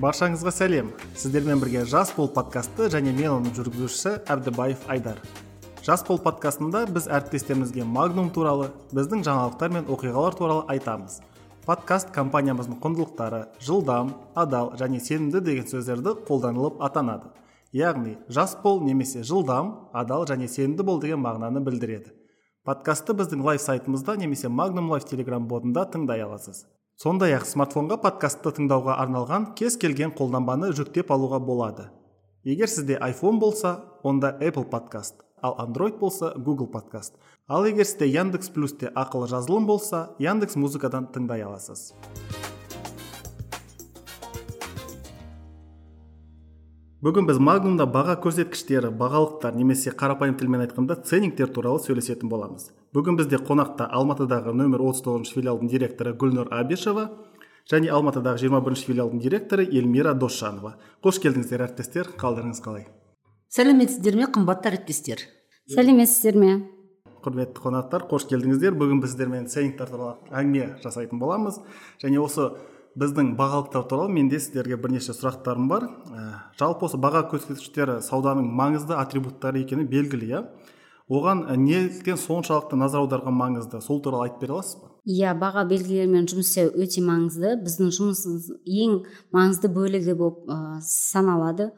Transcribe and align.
баршаңызға 0.00 0.52
сәлем. 0.54 0.86
Сіздермен 1.12 1.60
бірге 1.60 1.82
жас 1.84 2.12
бол 2.16 2.28
подкасты 2.32 2.86
және 2.92 3.12
мен 3.12 3.34
оның 3.34 3.52
жүргізушісі 3.58 4.14
әбдібаев 4.32 4.86
айдар. 4.88 5.18
Жас 5.84 6.04
бол 6.08 6.16
подкастында 6.24 6.86
біз 6.88 7.08
әріптестерімізге 7.12 7.84
магнум 7.84 8.30
туралы 8.32 8.70
біздің 8.96 9.26
жаңалықтар 9.28 9.74
мен 9.76 9.92
оқиғалар 9.92 10.38
туралы 10.38 10.64
айтамыз. 10.72 11.18
Подкаст 11.66 12.14
компаниямыздың 12.16 12.80
құндылықтары 12.80 13.42
жылдам 13.60 14.14
адал 14.34 14.72
және 14.80 15.02
сенімді 15.04 15.44
деген 15.44 15.68
сөздерді 15.68 16.16
қолданылып 16.24 16.80
атанады. 16.80 17.34
Яғни 17.76 18.16
жас 18.28 18.56
бол 18.64 18.80
немесе 18.80 19.22
жылдам 19.22 19.90
адал 19.92 20.24
және 20.24 20.48
сенімді 20.48 20.82
бол 20.82 21.00
деген 21.00 21.20
мағынаны 21.20 21.60
білдіреді. 21.60 22.14
Подкастты 22.64 23.12
біздің 23.12 23.44
лайв 23.44 23.60
сайтымызда 23.60 24.16
немесе 24.16 24.48
магнум 24.48 24.90
лайв 24.94 25.04
телеграм 25.04 25.48
ботында 25.48 25.84
тыңдай 25.92 26.24
аласыз. 26.24 26.64
Сондай 27.00 27.32
ақ 27.32 27.46
смартфонға 27.48 27.96
подкастты 28.02 28.50
тыңдауға 28.58 28.98
арналған 29.00 29.44
кез 29.56 29.78
келген 29.80 30.10
қолданбаны 30.12 30.68
жүктеп 30.76 31.08
алуға 31.14 31.38
болады. 31.40 31.86
Егер 32.44 32.68
сізде 32.68 32.98
iphone 33.06 33.38
болса 33.40 33.70
онда 34.04 34.34
apple 34.36 34.66
подкаст 34.68 35.22
ал 35.40 35.56
android 35.64 35.96
болса 35.98 36.34
google 36.36 36.68
подкаст 36.70 37.14
ал 37.48 37.64
егер 37.64 37.88
сізде 37.88 38.04
яндекс 38.06 38.50
плюсте 38.50 38.92
ақылы 38.94 39.30
жазылым 39.32 39.64
болса 39.64 40.10
яндекс 40.18 40.56
музыкадан 40.60 41.08
тыңдай 41.14 41.40
аласыз. 41.40 41.94
Бүгін 47.00 47.30
біз 47.32 47.40
магнумда 47.40 47.88
баға 47.88 48.18
көрсеткіштері 48.20 48.92
бағалықтар 48.92 49.56
немесе 49.56 49.96
қарапайым 49.96 50.36
тілмен 50.36 50.66
айтқанда 50.66 51.00
ценнингтер 51.00 51.48
туралы 51.48 51.80
сөйлесетін 51.80 52.28
боламыз. 52.28 52.68
Бүгін 52.94 53.18
бізде 53.20 53.38
қонақта 53.38 53.86
алматыдағы 53.94 54.52
нөмір 54.56 54.82
39 54.90 55.30
филиалдың 55.36 55.70
директоры 55.70 56.14
гүлнұр 56.18 56.50
абишева 56.50 57.04
және 57.70 57.90
алматыдағы 57.94 58.48
21 58.48 58.82
филиалдың 58.88 59.20
директоры 59.22 59.66
эльмира 59.66 60.14
досжанова. 60.14 60.74
Қош 61.04 61.20
келдіңіздер 61.22 61.62
әріптестер. 61.68 62.10
Қалдарыңыз 62.18 62.62
қалай? 62.64 62.88
Сәлеметсіздер 63.54 64.18
ме 64.18 64.26
қымбатты 64.34 64.72
әріптестер? 64.72 65.22
Сәлеметсіздер 65.70 66.40
ме? 66.40 66.56
Құрметті 67.22 67.62
қонақтар 67.62 68.08
қош 68.10 68.26
келдіңіздер. 68.32 68.74
Бүгін 68.80 69.04
біз 69.04 69.14
сіздермен 69.14 69.46
ценнингтер 69.52 69.92
туралы 69.92 70.16
әңгіме 70.34 70.80
жасайтын 70.82 71.22
боламыз. 71.22 71.60
Және 72.02 72.18
осы 72.24 72.48
біздің 72.98 73.36
бағалықтар 73.38 73.86
туралы 73.86 74.10
менде 74.16 74.40
сіздерге 74.42 74.80
бірнеше 74.80 75.14
сұрақтарым 75.14 75.68
бар. 75.70 75.86
Ә, 76.10 76.26
жалпы 76.58 76.88
осы 76.88 76.98
баға 76.98 77.22
көрсеткіштері 77.30 78.00
сауданың 78.02 78.50
маңызды 78.50 78.96
атрибуттары 78.98 79.62
екені 79.62 79.86
белгілі 79.86 80.30
иә? 80.32 80.44
Оған 81.10 81.42
неліктен 81.58 82.18
соншалықты 82.20 82.78
назар 82.78 83.02
аударған 83.02 83.34
маңызды? 83.34 83.80
Сол 83.82 84.00
туралы 84.04 84.28
айтып 84.28 84.44
бере 84.44 84.54
аласыз 84.56 84.78
ба? 84.80 84.90
Иә 85.10 85.34
баға 85.40 85.66
белгілерімен 85.66 86.28
жұмыс 86.30 86.52
істеу 86.52 86.70
өте 86.78 87.02
маңызды. 87.02 87.56
Біздің 87.64 87.90
жұмысымыз 87.98 88.48
ең 88.84 88.96
маңызды 89.34 89.72
бөлігі 89.74 90.14
болып 90.20 90.46
ә, 90.46 90.78
саналады. 90.86 91.72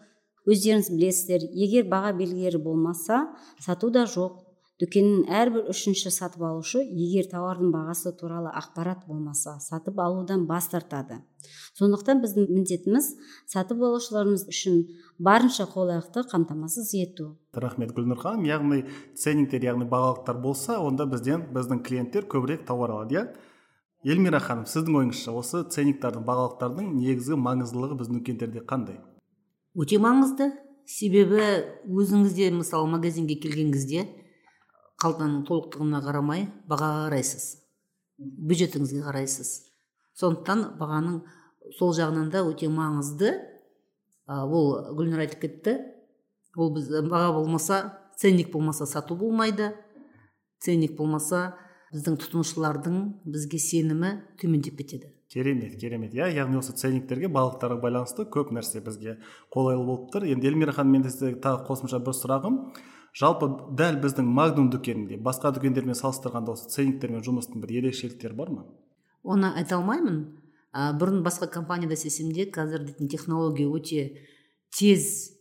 Өздеріңіз 0.44 0.90
білесіздер 0.92 1.48
егер 1.54 1.88
баға 1.88 2.12
белгілері 2.18 2.60
болмаса 2.62 3.24
сату 3.62 3.90
да 3.94 4.04
жоқ. 4.10 4.41
Дүкеннің 4.82 5.28
әрбір 5.30 5.68
үшінші 5.70 6.10
сатып 6.10 6.42
алушы 6.42 6.80
егер 6.82 7.28
тауардың 7.30 7.70
бағасы 7.70 8.10
туралы 8.18 8.50
ақпарат 8.58 9.04
болмаса 9.06 9.54
сатып 9.62 10.00
алудан 10.02 10.48
бас 10.48 10.66
тартады. 10.72 11.20
Сондықтан 11.78 12.22
біздің 12.24 12.48
міндетіміз 12.50 13.12
сатып 13.52 13.84
алушыларымыз 13.86 14.48
үшін 14.50 14.80
барынша 15.22 15.68
қолайлықты 15.70 16.24
қамтамасыз 16.32 16.90
ету. 16.98 17.36
Рахмет 17.54 17.92
гүлнұр 17.94 18.18
ханым. 18.24 18.48
Яғни 18.48 18.82
ценнингтер 19.14 19.62
яғни 19.68 19.86
бағалықтар 19.86 20.40
болса 20.42 20.80
онда 20.82 21.06
бізден 21.06 21.46
біздің 21.54 21.84
клиенттер 21.86 22.26
көбірек 22.26 22.66
тауар 22.66 22.96
алады 22.96 23.20
иә? 23.20 23.24
Эльмира 24.02 24.40
ханым 24.42 24.66
сіздің 24.66 24.98
ойыңызша 24.98 25.36
осы 25.38 25.62
ценнингтердің 25.62 26.26
бағалықтардың 26.26 26.90
негізгі 26.96 27.38
маңыздылығы 27.38 28.00
біздің 28.00 28.18
дүкендерде 28.18 28.64
қандай? 28.66 28.98
Өте 29.78 30.02
маңызды. 30.02 30.50
Себебі 30.82 31.38
өзіңіз 31.86 32.34
де 32.34 32.50
мысалы 32.50 32.88
магазинге 32.90 33.36
келген 33.38 33.70
кезде 33.70 34.08
қалтаның 35.02 35.44
толықтығына 35.48 36.00
қарамай 36.04 36.46
бағаға 36.70 37.08
қарайсыз. 37.08 37.46
Бюджетіңізге 38.18 39.02
қарайсыз. 39.06 39.50
Сондықтан 40.18 40.66
бағаның 40.78 41.22
сол 41.78 41.94
жағынан 41.96 42.30
да 42.30 42.44
өте 42.46 42.68
маңызды. 42.70 43.32
Ол 44.28 44.94
гүлнұр 44.98 45.24
айтып 45.24 45.42
кетті. 45.46 45.78
Ол 46.56 46.70
біз 46.76 46.90
баға 47.08 47.32
болмаса 47.34 47.80
ценник 48.18 48.52
болмаса 48.52 48.86
сату 48.86 49.16
болмайды. 49.16 49.72
Ценник 50.62 50.94
болмаса 50.96 51.56
біздің 51.92 52.20
тұтынушылардың 52.22 53.02
бізге 53.26 53.58
сенімі 53.58 54.12
төмендеп 54.40 54.78
кетеді. 54.78 55.10
Керемет 55.32 55.78
керемет. 55.80 56.14
Иә 56.14 56.28
яғни 56.36 56.60
осы 56.60 56.74
ценниктерге 56.76 57.28
балықтарға 57.32 57.80
байланысты 57.80 58.26
көп 58.28 58.52
нәрсе 58.52 58.82
бізге 58.84 59.16
қолайлы 59.52 59.84
болып 59.88 60.10
тұр. 60.12 60.26
Енді 60.28 60.48
эльмира 60.50 60.74
ханым 60.76 60.98
менде 60.98 61.10
тағы 61.10 61.64
қосымша 61.66 62.02
бір 62.04 62.16
сұрағым. 62.16 62.58
Жалпы 63.18 63.48
дәл 63.76 63.98
біздің 64.02 64.28
магнум 64.28 64.70
дүкенінде 64.72 65.18
басқа 65.20 65.52
дүкендермен 65.56 65.98
салыстырғанда 65.98 66.54
осы 66.54 66.70
ценниктермен 66.72 67.24
жұмыстың 67.24 67.60
бір 67.60 67.74
ерекшеліктері 67.82 68.36
бар 68.38 68.52
ма? 68.54 68.64
Оны 69.22 69.52
айта 69.52 69.76
алмаймын. 69.76 70.22
Ә, 70.72 70.92
бұрын 70.96 71.20
басқа 71.22 71.50
компанияда 71.52 71.94
істесем 71.98 72.32
де 72.32 72.46
қазір 72.48 72.86
дейтін 72.86 73.10
технология 73.12 73.68
өте 73.68 74.24
тез 74.72 75.32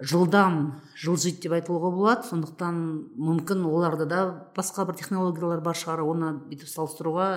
жылдам 0.00 0.80
жылжиды 0.96 1.44
деп 1.44 1.58
айтуға 1.58 1.90
болады. 1.92 2.24
Сондықтан 2.30 2.78
мүмкін 3.20 3.66
оларда 3.68 4.06
да 4.08 4.22
басқа 4.56 4.86
бір 4.88 4.96
технологиялар 5.02 5.60
бар 5.60 5.76
шығар 5.76 6.02
оны 6.06 6.32
бүйтіп 6.48 6.72
салыстыруға 6.72 7.28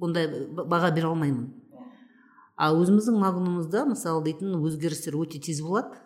ондай 0.00 0.30
баға 0.56 0.90
бере 0.96 1.10
алмаймын. 1.12 1.52
Ал 2.56 2.80
өзіміздің 2.80 3.20
магнумымызда 3.20 3.84
мысалы 3.90 4.24
дейтін 4.24 4.56
өзгерістер 4.60 5.18
өте 5.20 5.40
тез 5.42 5.60
болады. 5.60 6.00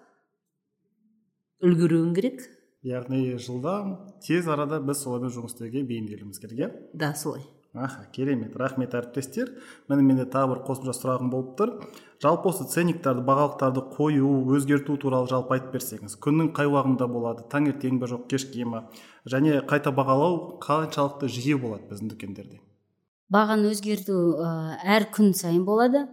Үлгеруің 1.65 2.15
керек. 2.17 2.43
Яғни 2.87 3.37
жылдам 3.43 3.95
тез 4.23 4.47
арада 4.49 4.79
біз 4.81 5.03
солармен 5.03 5.33
жұмыс 5.35 5.57
істеуге 5.57 5.83
бейімделуіміз 5.87 6.39
керек 6.39 6.59
иә? 6.61 6.69
Да 6.95 7.15
солай. 7.19 7.43
Аха 7.75 8.07
керемет. 8.15 8.57
Рахмет 8.57 8.95
әріптестер. 8.95 9.51
Міне 9.91 10.03
менде 10.03 10.25
тағы 10.31 10.55
бір 10.55 10.61
қосымша 10.67 10.95
сұрағым 10.97 11.29
болып 11.31 11.51
тұр. 11.59 11.73
Жалпы 12.23 12.49
осы 12.49 12.65
ценниктерді 12.71 13.23
бағалықтарды 13.27 13.83
қою 13.93 14.31
өзгерту 14.57 14.97
туралы 15.03 15.29
жалпы 15.31 15.59
айтып 15.59 15.77
берсеңіз 15.77 16.17
күннің 16.23 16.53
қай 16.57 16.71
уағында 16.71 17.11
болады 17.11 17.45
таңертең 17.53 18.01
бе 18.01 18.09
жоқ 18.11 18.25
кешке 18.31 18.65
ма 18.65 18.87
және 19.27 19.61
қайта 19.69 19.93
бағалау 19.95 20.59
қаншалықты 20.65 21.29
жиі 21.29 21.59
болады 21.61 21.91
біздің 21.93 22.15
дүкендерде? 22.15 22.63
Бағаны 23.29 23.75
өзгерту 23.75 24.17
әр 24.83 25.11
күн 25.13 25.35
сайын 25.37 25.67
болады. 25.69 26.07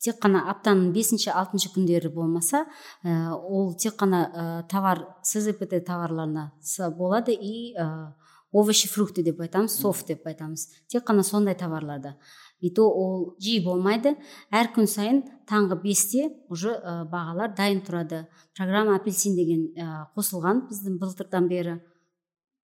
Тек 0.00 0.20
қана 0.22 0.46
аптаның 0.50 0.92
бесінші 0.94 1.30
алтыншы 1.34 1.72
күндері 1.74 2.12
болмаса 2.14 2.64
ә, 3.04 3.32
ол 3.36 3.74
тек 3.76 3.98
қана 4.00 4.22
ә, 4.26 4.46
товар 4.68 5.04
сзпт 5.22 5.76
товарларына 5.86 6.52
болады 6.96 7.32
и 7.32 7.74
ә, 7.76 8.12
овощи 8.52 8.88
фрукты 8.88 9.22
деп 9.22 9.40
айтамыз 9.40 9.76
софт 9.78 10.08
деп 10.08 10.26
айтамыз. 10.26 10.68
Тек 10.88 11.04
қана 11.06 11.22
сондай 11.22 11.54
товарларда 11.54 12.16
и 12.60 12.70
то 12.70 12.88
ол 12.88 13.36
жиі 13.40 13.62
болмайды. 13.64 14.16
Әр 14.52 14.72
күн 14.74 14.88
сайын 14.90 15.22
таңғы 15.48 15.80
бесте 15.82 16.28
уже 16.48 16.74
бағалар 17.12 17.54
дайын 17.56 17.80
тұрады. 17.86 18.26
Программа 18.56 18.98
апельсин 18.98 19.36
деген 19.36 19.70
қосылған 20.16 20.66
біздің 20.68 20.98
былтырдан 21.00 21.48
бері. 21.48 21.78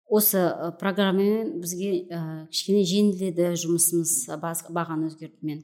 Осы 0.05 0.43
программамен 0.79 1.61
бізге 1.61 1.93
кішкене 2.51 2.83
жеңілдеді 2.85 3.53
жұмысымыз 3.61 4.17
бағаны 4.41 5.09
өзгертумен. 5.11 5.63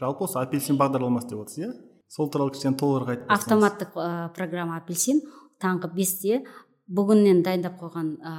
Жалпы 0.00 0.26
осы 0.26 0.38
апельсин 0.40 0.78
бағдарламасы 0.80 1.30
деп 1.30 1.44
отырсыз 1.44 1.64
иә? 1.64 1.72
Сол 2.10 2.30
туралы 2.30 2.52
кішкене 2.54 2.76
толығырақ 2.78 3.10
айтып 3.14 3.32
автоматтық 3.34 3.96
ә, 3.98 4.08
программа 4.36 4.78
апельсин 4.78 5.22
таңғы 5.62 5.90
бесте. 5.94 6.42
Бүгіннен 6.86 7.42
дайындап 7.42 7.78
қойған 7.80 8.10
ә, 8.20 8.34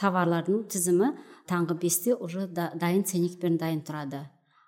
товарлардың 0.00 0.64
тізімі 0.72 1.12
таңғы 1.48 1.76
бесте 1.82 2.14
уже 2.14 2.46
да, 2.46 2.70
дайын 2.74 3.04
ценникпен 3.04 3.58
дайын 3.60 3.82
тұрады. 3.86 4.24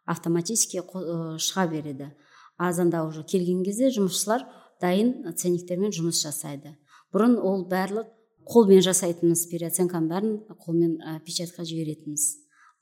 Автоматически 0.06 0.82
шыға 0.82 1.66
береді. 1.70 2.12
Азанда 2.58 3.04
уже 3.06 3.22
келген 3.24 3.62
кезде 3.64 3.90
жұмысшылар 3.94 4.44
дайын 4.80 5.32
ценниктермен 5.34 5.94
жұмыс 5.94 6.22
жасайды. 6.24 6.74
Бұрын 7.14 7.38
ол 7.38 7.64
барлық 7.68 8.10
қолмен 8.48 8.82
жасайтынбыз 8.84 9.46
переоценканың 9.52 10.10
бәрін 10.10 10.36
қолмен 10.64 10.98
ә, 11.00 11.18
печатьқа 11.24 11.64
жіберетінбіз. 11.68 12.28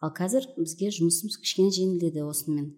Ал 0.01 0.13
қазір 0.15 0.49
бізге 0.59 0.91
жұмысымыз 0.95 1.39
кішкене 1.43 1.73
жеңілдеді 1.75 2.27
осымен 2.27 2.75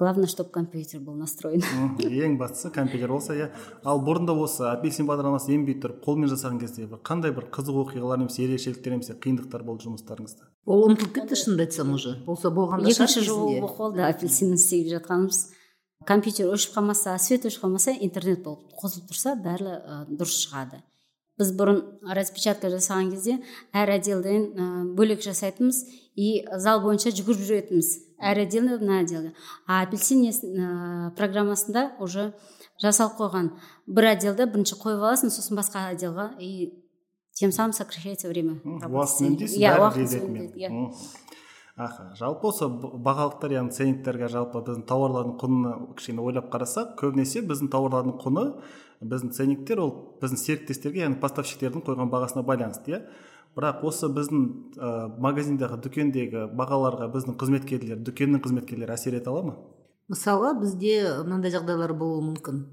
главное 0.00 0.26
чтобы 0.26 0.50
компьютер 0.50 1.00
был 1.00 1.14
настроен. 1.14 1.60
Ең 2.00 2.38
бастысы 2.40 2.70
компьютер 2.72 3.12
болса 3.12 3.36
иә. 3.36 3.50
Ал 3.84 4.00
бұрында 4.00 4.32
осы 4.32 4.64
апельсин 4.70 5.06
бағдарламасы 5.06 5.52
енбей 5.52 5.76
тұрып 5.76 6.00
қолмен 6.06 6.30
жасаған 6.32 6.58
кезде 6.62 6.86
бір 6.88 7.02
қандай 7.04 7.34
бір 7.36 7.50
қызық 7.52 7.82
оқиғалар 7.84 8.22
немесе 8.22 8.46
ерекшеліктер 8.46 8.96
немесе 8.96 9.18
қиындықтар 9.20 9.62
болды 9.66 9.90
жұмыстарыңызда? 9.90 10.48
Ол 10.64 10.86
ұмытылып 10.88 11.14
кетті 11.20 11.36
шынымды 11.36 11.66
айтсам 11.68 11.92
уже. 11.92 12.16
Болса 12.24 12.48
болғанда 12.50 12.88
екінші 12.88 13.26
жыл 13.28 13.44
болып 13.60 13.76
қалды 13.76 14.06
апельсин 14.08 14.56
істеп 14.56 14.88
жатқанымыз. 14.96 15.42
Компьютер 16.08 16.48
өшіп 16.56 16.78
қалмаса 16.78 17.18
свет 17.20 17.44
өшіп 17.44 17.66
қалмаса 17.66 17.92
интернет 17.92 18.40
болып 18.42 18.72
қосылып 18.80 19.12
тұрса 19.12 19.36
бәрі 19.36 19.68
ә, 19.68 20.04
дұрыс 20.08 20.46
шығады. 20.46 20.80
Біз 21.36 21.52
бұрын 21.56 21.82
распечатка 22.16 22.68
жасаған 22.72 23.12
кезде 23.12 23.36
әр 23.76 23.92
отделден 23.98 24.46
ә, 24.56 24.68
бөлек 24.96 25.20
жасайтынбыз 25.24 25.84
и 26.16 26.44
зал 26.56 26.80
бойынша 26.84 27.12
жүгіріп 27.12 27.44
жүретінбіз. 27.44 27.92
Әр 28.20 28.42
отделде 28.44 28.78
мына 28.78 29.00
отделге 29.02 29.32
а 29.66 29.82
апельсин 29.82 30.22
ә, 30.28 31.10
программасында 31.16 31.96
уже 32.00 32.32
жасалып 32.82 33.18
қойған. 33.20 33.50
Бір 33.86 34.12
отделде 34.14 34.46
бірінші 34.46 34.78
қойып 34.80 35.02
аласың 35.02 35.32
сосын 35.32 35.58
басқа 35.58 35.90
отделға 35.94 36.34
и 36.38 36.72
тем 37.34 37.52
самым 37.52 37.72
сокращается 37.72 38.28
время. 38.28 38.60
Уақыт 38.64 39.24
үнемдейсіз 39.24 39.58
иә 39.58 39.72
бәрі 39.72 39.84
уақыт 39.84 40.00
ретімен. 40.04 40.30
үнемдейді, 40.30 40.60
иә 40.60 40.70
аха 41.80 42.10
жалпы 42.18 42.50
осы 42.50 42.66
бағалықтар 42.68 43.54
яғни 43.54 43.72
ценниктерге 43.72 44.28
жалпы 44.28 44.60
біздің 44.66 44.84
тауарлардың 44.90 45.36
құнын 45.40 45.94
кішкене 45.96 46.20
ойлап 46.20 46.50
қарасақ 46.52 46.92
көбінесе 47.00 47.40
біздің 47.48 47.70
тауарлардың 47.72 48.18
құны 48.20 48.44
біздің 49.00 49.32
ценниктер 49.38 49.80
ол 49.80 49.92
біздің 50.20 50.42
серіктестерге 50.42 51.06
яғни 51.06 51.20
поставщиктердің 51.22 51.84
қойған 51.86 52.12
бағасына 52.12 52.44
байланысты 52.44 52.92
иә. 52.92 53.00
Бірақ 53.56 53.82
осы 53.88 54.08
біздің 54.14 54.44
ә, 54.78 54.90
магазиндағы 55.20 55.80
дүкендегі 55.84 56.46
бағаларға 56.56 57.10
біздің 57.14 57.36
қызметкерлер 57.40 58.00
дүкеннің 58.06 58.42
қызметкерлері 58.44 58.94
әсер 58.94 59.16
ете 59.18 59.30
ала 59.30 59.42
ма? 59.48 59.56
Мысалға 60.10 60.54
бізде 60.60 60.94
мынандай 61.24 61.52
жағдайлар 61.54 61.94
болуы 61.98 62.22
мүмкін. 62.30 62.64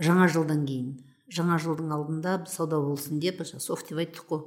Жаңа 0.00 0.28
жылдан 0.32 0.66
кейін 0.68 0.94
жаңа 1.32 1.58
жылдың 1.58 1.90
алдында 1.96 2.36
сауда 2.50 2.78
болсын 2.80 3.18
деп 3.20 3.42
софт 3.46 3.88
деп 3.90 3.98
айттық 4.04 4.28
қой. 4.30 4.44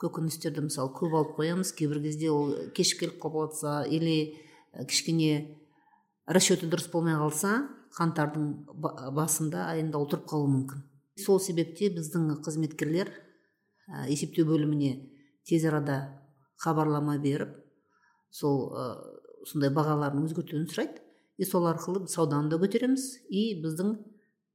Көкөністерді 0.00 0.62
мысалы 0.64 0.92
көп 0.96 1.16
алып 1.16 1.34
қоямыз 1.36 1.74
кейбір 1.76 2.00
кезде 2.04 2.30
ол 2.32 2.54
кешіп 2.76 3.02
келіп 3.02 3.18
қалып 3.20 3.50
жатса 3.50 3.82
или 3.84 4.36
кішкене 4.88 5.58
расчеты 6.24 6.70
дұрыс 6.70 6.88
болмай 6.92 7.18
қалса 7.20 7.66
қаңтардың 7.98 8.46
ба- 8.80 9.10
басында 9.12 9.66
айында 9.74 9.98
ол 9.98 10.08
тұрып 10.08 10.24
қалуы 10.30 10.48
мүмкін. 10.54 10.86
Сол 11.20 11.40
себепте 11.40 11.90
біздің 11.92 12.38
қызметкерлер 12.46 13.10
ә, 13.90 14.06
есептеу 14.08 14.46
бөліміне 14.48 14.94
тез 15.44 15.66
арада 15.66 16.00
хабарлама 16.62 17.18
беріп 17.18 17.56
сол 18.30 18.70
ә, 18.72 18.90
сондай 19.48 19.72
бағаларын 19.74 20.24
өзгертуін 20.26 20.68
сұрайды. 20.70 21.02
И 21.40 21.46
сол 21.48 21.64
арқылы 21.70 22.04
сауданы 22.12 22.50
да 22.52 22.58
көтереміз 22.60 23.06
и 23.32 23.62
біздің 23.62 23.94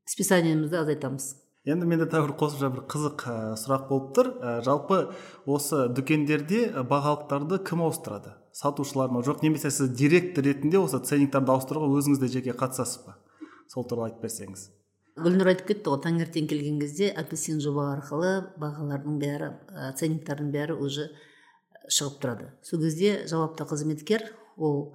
списаниемізді 0.05 0.77
азайтамыз. 0.83 1.31
Енді 1.65 1.87
менде 1.89 2.05
тағы 2.05 2.27
бір 2.27 2.35
қосымша 2.37 2.69
бір 2.69 2.83
қызық 2.91 3.23
ә, 3.25 3.35
сұрақ 3.57 3.87
болып 3.89 4.11
тұр. 4.13 4.27
Ә, 4.37 4.59
жалпы 4.61 4.99
осы 5.49 5.87
дүкендерде 5.97 6.67
ә, 6.69 6.83
бағалықтарды 6.85 7.57
кім 7.65 7.81
ауыстырады? 7.87 8.35
Сатушылар 8.53 9.09
ма? 9.09 9.23
Жоқ 9.25 9.41
немесе 9.41 9.71
сіз 9.73 9.89
директор 9.97 10.45
ретінде 10.45 10.77
осы 10.77 11.01
ценниктарды 11.01 11.55
ауыстыруға 11.55 11.89
өзіңіз 11.97 12.21
де 12.21 12.29
жеке 12.37 12.53
қатысасыз 12.53 13.07
ба? 13.07 13.17
Сол 13.73 13.89
туралы 13.89 14.11
айтып 14.11 14.27
берсеңіз. 14.27 14.67
Гүлнұр 15.15 15.47
айтып 15.53 15.69
кетті 15.69 15.91
ғой 15.93 16.01
таңертең 16.03 16.47
келген 16.51 16.79
кезде 16.81 17.07
апельсин 17.15 17.61
жоба 17.63 17.85
арқылы 17.93 18.31
бағалардың 18.59 19.19
бәрі 19.21 19.47
ценниктардың 19.95 20.49
бәрі 20.51 20.75
уже 20.75 21.07
шығып 21.87 22.17
тұрады. 22.19 22.49
Сол 22.67 22.81
кезде 22.83 23.21
жауапты 23.29 23.63
қызметкер 23.69 24.25
ол 24.57 24.91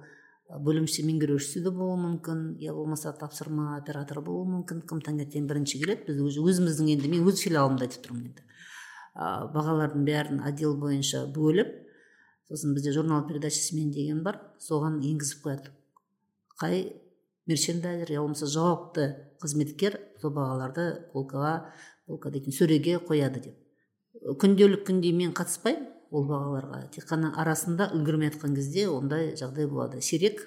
бөлімше 0.51 1.01
меңгерушісі 1.07 1.63
де 1.65 1.73
болуы 1.73 1.97
мүмкін 2.03 2.43
я 2.61 2.75
болмаса 2.75 3.15
тапсырма 3.17 3.79
операторы 3.79 4.21
болуы 4.21 4.45
мүмкін. 4.59 4.83
Кім 4.85 5.01
таңертең 5.01 5.47
бірінші 5.49 5.81
келеді 5.81 6.11
біз 6.11 6.21
уже 6.21 6.45
өзіміздің 6.45 6.93
енді 6.93 7.09
мен 7.15 7.25
өз 7.25 7.41
филиалымда 7.41 7.87
айтып 7.87 8.05
тұрмын 8.05 8.29
енді. 8.29 8.45
Бағалардың 9.55 10.05
бәрін 10.05 10.45
отдел 10.45 10.77
бойынша 10.77 11.23
бөліп 11.33 11.73
сосын 12.51 12.75
бізде 12.75 12.93
журнал 12.93 13.25
передачасымен 13.25 13.89
деген 13.95 14.21
бар 14.27 14.37
соған 14.61 15.01
енгізіп 15.01 15.47
қояды. 15.47 15.73
Қай 16.61 16.91
мерчендайзер 17.47 18.11
я 18.11 18.21
болмаса 18.21 18.45
жауапты 18.45 19.30
қызметкер 19.41 19.99
сол 20.21 20.33
бағаларды 20.35 20.87
полкаға 21.13 21.55
полка 22.07 22.31
дейтін 22.31 22.55
сөреге 22.55 22.99
қояды 23.07 23.43
деп. 23.47 23.57
Күнделік 24.41 24.85
күнде 24.87 25.13
мен 25.15 25.33
қатыспаймын 25.37 25.89
ол 26.11 26.27
бағаларға. 26.27 26.83
Тек 26.93 27.07
қана 27.09 27.31
арасында 27.39 27.91
үлгермей 27.95 28.31
жатқан 28.31 28.55
кезде 28.55 28.87
ондай 28.91 29.33
жағдай 29.39 29.67
болады. 29.71 30.01
Сирек 30.01 30.43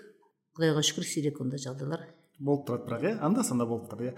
құдайға 0.59 0.85
шүкір 0.85 1.09
сирек 1.09 1.41
ондай 1.41 1.63
жағдайлар 1.63 2.05
болып 2.39 2.67
тұрады 2.69 2.89
бірақ 2.89 3.05
иә 3.09 3.19
анда 3.25 3.45
санда 3.47 3.67
болып 3.67 3.89
тұрады 3.91 4.11
иә. 4.11 4.15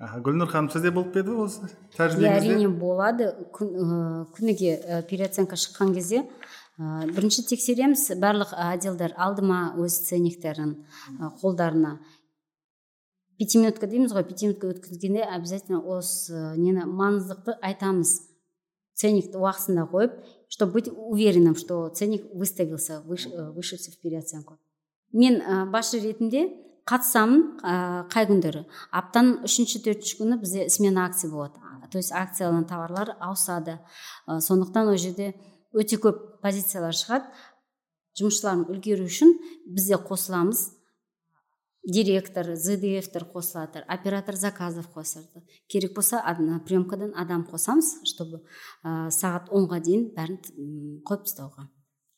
Аха 0.00 0.20
гүлнұр 0.24 0.48
ханым 0.48 0.70
сізде 0.72 0.90
болып 0.94 1.12
па 1.12 1.20
еді 1.20 1.34
осы 1.44 1.66
иә 1.66 1.96
тәжірибеңізде 1.96 2.54
әрине 2.54 2.68
болады. 2.72 3.26
Күн, 3.56 3.72
ә, 3.76 3.98
күніге 4.36 4.76
ә, 4.80 5.02
переоценка 5.08 5.58
шыққан 5.60 5.92
кезде 5.94 6.22
ә, 6.78 7.04
бірінші 7.10 7.44
тексереміз. 7.50 8.06
Барлық 8.20 8.54
отделдар 8.56 9.14
алды 9.16 9.44
ма 9.44 9.74
өз 9.76 10.00
ценниктерін 10.08 10.78
ә, 11.18 11.32
қолдарына 11.42 11.98
пятиминутка 13.40 13.88
дейміз 13.88 14.12
ғой. 14.12 14.28
Пятиминутка 14.28 14.70
өткізгенде 14.74 15.24
обязательно 15.24 15.80
осы 15.80 16.36
ә, 16.36 16.56
нені 16.60 16.84
маңыздылықты 16.84 17.56
айтамыз. 17.64 18.20
Ценникті 19.00 19.40
уақытысында 19.40 19.88
қойып 19.88 20.20
чтобы 20.50 20.72
быть 20.72 20.88
уверенным 20.92 21.54
что 21.56 21.88
ценник 21.88 22.24
выставился 22.34 23.00
выш, 23.06 23.26
ә, 23.26 23.52
вышедся 23.52 23.92
в 23.92 23.98
переоценку 24.00 24.58
мен 25.12 25.40
ә, 25.40 25.64
басшы 25.70 26.00
ретінде 26.00 26.48
қатысамын 26.90 27.42
ә, 27.62 27.74
қай 28.10 28.26
күндері? 28.30 28.64
Аптаның 28.90 29.44
үшінші 29.46 29.82
төртінші 29.84 30.18
күні 30.18 30.38
бізде 30.42 30.68
смена 30.68 31.06
акция 31.06 31.30
болады. 31.30 31.60
То 31.90 31.98
есть 31.98 32.12
акциялы 32.12 32.64
товарлар 32.64 33.16
ауысады. 33.20 33.78
Ә, 34.26 34.40
сондықтан 34.40 34.90
ол 34.90 34.96
жерде 34.96 35.34
өте 35.74 35.98
көп 35.98 36.40
позициялар 36.42 36.94
шығады. 36.94 37.30
Жұмысшылардың 38.18 38.70
үлгеру 38.70 39.06
үшін 39.06 39.34
бізде 39.66 39.98
қосыламыз. 39.98 40.66
Директор 41.82 42.54
здфтер 42.54 43.24
қосылады 43.32 43.82
оператор 43.88 44.34
заказов 44.34 44.88
қосады 44.94 45.42
керек 45.68 45.94
болса 45.94 46.20
ад- 46.24 46.64
приемкадан 46.66 47.12
адам 47.16 47.46
қосамыз 47.50 48.00
чтобы 48.04 48.42
ә, 48.84 49.08
сағат 49.10 49.48
онға 49.50 49.80
дейін 49.80 50.10
бәрін 50.16 50.38
қойып 51.04 51.24
тастауға. 51.24 51.68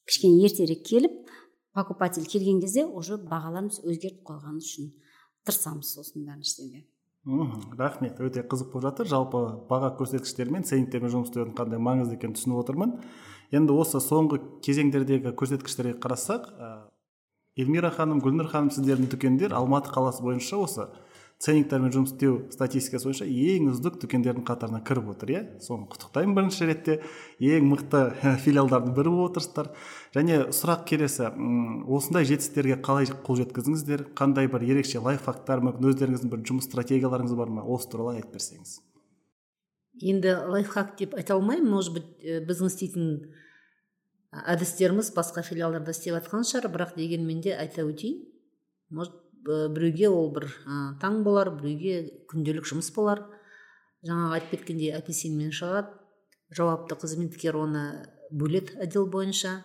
Кішкене 0.06 0.44
ертерек 0.44 0.82
келіп 0.86 1.28
покупатель 1.74 2.26
келген 2.26 2.60
кезде 2.60 2.84
уже 2.84 3.16
бағаларымыз 3.16 3.84
өзгертіп 3.86 4.24
қойған 4.26 4.58
үшін 4.58 4.90
тырысамыз 5.46 5.94
сосын 5.94 6.26
бәрін 6.26 6.42
істеуге. 6.42 6.86
Рахмет. 7.78 8.18
Өте 8.18 8.42
қызық 8.42 8.72
болып 8.72 8.82
жатыр. 8.82 9.06
Жалпы 9.06 9.38
баға 9.70 9.92
көрсеткіштермен 9.94 10.64
ценниктермен 10.66 11.12
жұмыс 11.12 11.30
істеудің 11.30 11.54
қандай 11.54 11.78
маңызды 11.78 12.16
екенін 12.18 12.34
түсініп 12.34 12.58
отырмын. 12.64 12.96
Енді 13.54 13.76
осы 13.78 14.00
соңғы 14.02 14.40
кезеңдердегі 14.66 15.30
көрсеткіштерге 15.38 16.00
қарасақ 16.02 16.48
эльмира 17.56 17.90
ханым 17.92 18.22
гүлнұр 18.24 18.50
ханым 18.52 18.70
сіздердің 18.74 19.10
дүкендер 19.12 19.54
алматы 19.56 19.92
қаласы 19.92 20.22
бойынша 20.24 20.60
осы 20.62 20.88
ценниктермен 21.42 21.90
жұмыс 21.90 22.12
істеу 22.12 22.36
статистикасы 22.54 23.08
бойынша 23.08 23.26
ең 23.26 23.72
үздік 23.72 23.96
дүкендердің 24.04 24.44
қатарына 24.46 24.78
кіріп 24.86 25.08
отыр 25.10 25.32
иә? 25.32 25.40
Соны 25.64 25.88
құттықтаймын 25.90 26.36
бірінші 26.36 26.68
ретте. 26.68 26.98
Ең 27.42 27.66
мықты 27.72 28.02
филиалдардың 28.44 28.94
бірі 28.94 29.10
болып 29.10 29.32
отырсыздар. 29.32 29.72
Және 30.14 30.38
сұрақ 30.54 30.84
келесі 30.92 31.32
осындай 31.90 32.28
жетістіктерге 32.30 32.78
қалай 32.86 33.10
қол 33.26 33.40
жеткіздіңіздер? 33.42 34.06
Қандай 34.14 34.46
бір 34.52 34.68
ерекше 34.68 35.02
лайфхактар 35.02 35.64
мүмкін? 35.66 35.90
Өздеріңіздің 35.90 36.30
бір 36.30 36.46
жұмыс 36.46 36.70
стратегияларыңыз 36.70 37.34
бар 37.34 37.50
ма? 37.50 37.66
Осы 37.66 37.90
туралы 37.90 38.20
айтып 38.20 38.38
берсеңіз. 38.38 38.78
Енді 39.98 40.38
лайфхак 40.46 40.94
деп 41.00 41.18
айта 41.18 41.34
алмаймын. 41.34 41.74
Может 41.74 41.98
быть 41.98 42.06
ә, 42.22 42.38
біздің 42.46 42.70
істейтін 42.70 43.10
әдістеріміз 44.32 45.12
басқа 45.16 45.44
филиалдарда 45.44 45.92
істеп 45.92 46.16
жатқан 46.16 46.46
шығар 46.48 46.70
бірақ 46.72 46.94
дегенмен 46.96 47.42
де 47.44 47.52
айта 47.52 47.84
өтейін. 47.84 48.22
Может 48.90 49.18
біреуге 49.44 50.08
ол 50.08 50.30
бір 50.32 50.48
таң 51.02 51.22
болар 51.26 51.50
біреуге 51.58 52.24
күнделік 52.30 52.68
жұмыс 52.68 52.92
болар. 52.96 53.26
Жаңағы 54.06 54.38
айтып 54.38 54.56
кеткендей 54.56 54.94
апельсинмен 54.96 55.52
шығады 55.52 55.92
жауапты 56.56 56.96
қызметкер 57.00 57.58
оны 57.60 57.84
бөледі 58.30 58.78
отдел 58.82 59.06
бойынша 59.06 59.62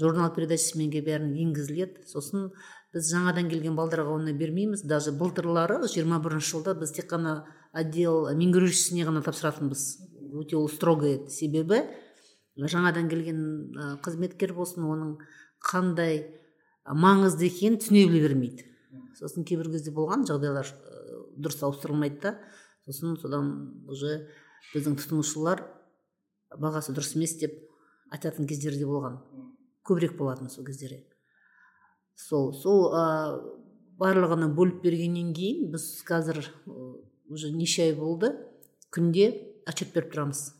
журнал 0.00 0.32
передачасыменге 0.34 1.02
бәрін 1.04 1.34
енгізіледі. 1.44 2.06
Сосын 2.08 2.48
біз 2.94 3.10
жаңадан 3.12 3.50
келген 3.52 3.76
балдарға 3.76 4.16
оны 4.16 4.32
бермейміз. 4.32 4.86
Даже 4.88 5.12
былтырлары 5.12 5.82
жиырма 5.92 6.20
бірінші 6.24 6.56
жылда 6.56 6.74
біз 6.80 6.94
тек 6.96 7.10
қана 7.12 7.42
отдел 7.72 8.30
меңгерушісіне 8.32 9.04
ғана 9.04 9.22
тапсыратынбыз. 9.26 9.84
Өте 10.40 10.56
ол 10.56 10.68
строго 10.72 11.06
еді 11.10 11.30
себебі. 11.30 11.84
Жаңадан 12.56 13.08
келген 13.10 13.40
қызметкер 14.04 14.54
болсын 14.54 14.86
оның 14.86 15.16
қандай 15.64 16.20
маңызды 16.86 17.48
екенін 17.48 17.80
түсіне 17.80 18.06
біле 18.08 18.22
бермейді. 18.28 18.66
Сосын 19.18 19.46
кейбір 19.46 19.70
кезде 19.72 19.92
болған 19.94 20.26
жағдайлар 20.28 20.68
дұрыс 21.38 21.62
ауыстырылмайды 21.66 22.20
да. 22.22 22.34
Сосын 22.86 23.16
содан 23.18 23.50
уже 23.88 24.28
біздің 24.74 24.98
тұтынушылар 25.00 25.64
бағасы 26.60 26.94
дұрыс 26.94 27.14
емес 27.16 27.36
деп 27.40 27.56
айтатын 28.14 28.46
кездері 28.46 28.78
де 28.78 28.86
болған. 28.86 29.18
Көбірек 29.86 30.16
болатын 30.18 30.50
сол 30.52 30.66
кездері. 30.66 31.00
Сол 32.14 32.52
сол 32.54 32.92
ә, 32.94 33.40
барлығына 33.98 34.52
бөліп 34.54 34.84
бергеннен 34.84 35.32
кейін 35.34 35.72
біз 35.72 35.88
қазір 36.06 36.44
уже 37.28 37.50
неше 37.50 37.88
ай 37.88 37.96
болды 37.98 38.30
күнде 38.94 39.32
отчет 39.66 39.94
беріп 39.96 40.12
тұрамыз. 40.12 40.52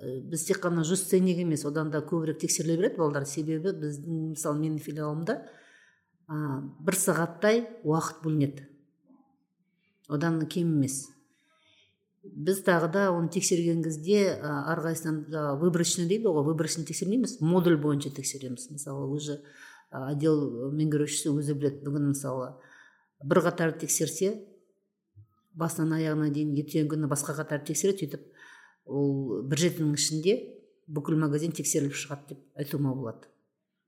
Біз 0.00 0.44
тек 0.48 0.60
қана 0.64 0.84
жүз 0.86 1.06
ценник 1.10 1.38
емес 1.42 1.64
одан 1.68 1.90
да 1.90 2.00
көбірек 2.04 2.40
тексеріле 2.42 2.76
береді 2.80 2.98
балдар 2.98 3.26
себебі 3.28 3.72
біздің 3.78 4.30
мысалы 4.34 4.60
менің 4.60 4.78
филиалымда 4.82 5.36
ә, 6.28 6.36
бір 6.84 6.98
сағаттай 6.98 7.64
уақыт 7.84 8.22
бөлінеді. 8.24 8.68
Одан 10.08 10.40
кем 10.46 10.74
емес. 10.76 11.08
Біз 12.24 12.62
тағы 12.64 12.90
да 12.92 13.04
оны 13.12 13.28
тексерген 13.32 13.82
кезде 13.84 14.34
әрқайсысынан 14.40 15.26
жаңағы 15.28 15.60
выборочный 15.60 16.08
дейді 16.08 16.32
ғой 16.32 16.46
выборочный 16.48 16.86
тексермейміз 16.88 17.38
модуль 17.40 17.76
бойынша 17.76 18.10
тексереміз. 18.16 18.70
Мысалы 18.70 19.08
уже 19.12 19.42
отдел 19.90 20.72
меңгерушісі 20.72 21.32
өзі 21.36 21.56
біледі. 21.58 21.84
Бүгін 21.84 22.10
мысалы 22.14 22.54
бір 23.24 23.42
қатар 23.44 23.76
тексерсе 23.78 24.34
басынан 25.54 25.98
аяғына 25.98 26.32
дейін 26.34 26.56
ертеңгі 26.58 26.94
күні 26.94 27.08
басқа 27.12 27.36
қатар 27.38 27.62
тексереді 27.64 28.06
сөйтіп 28.06 28.24
ол 28.84 29.42
бір 29.48 29.62
жетінің 29.64 29.94
ішінде 29.96 30.34
бүкіл 30.86 31.16
магазин 31.20 31.54
тексеріліп 31.56 31.96
шығады 31.96 32.34
деп 32.34 32.60
айтуыма 32.60 32.92
болады. 32.94 33.28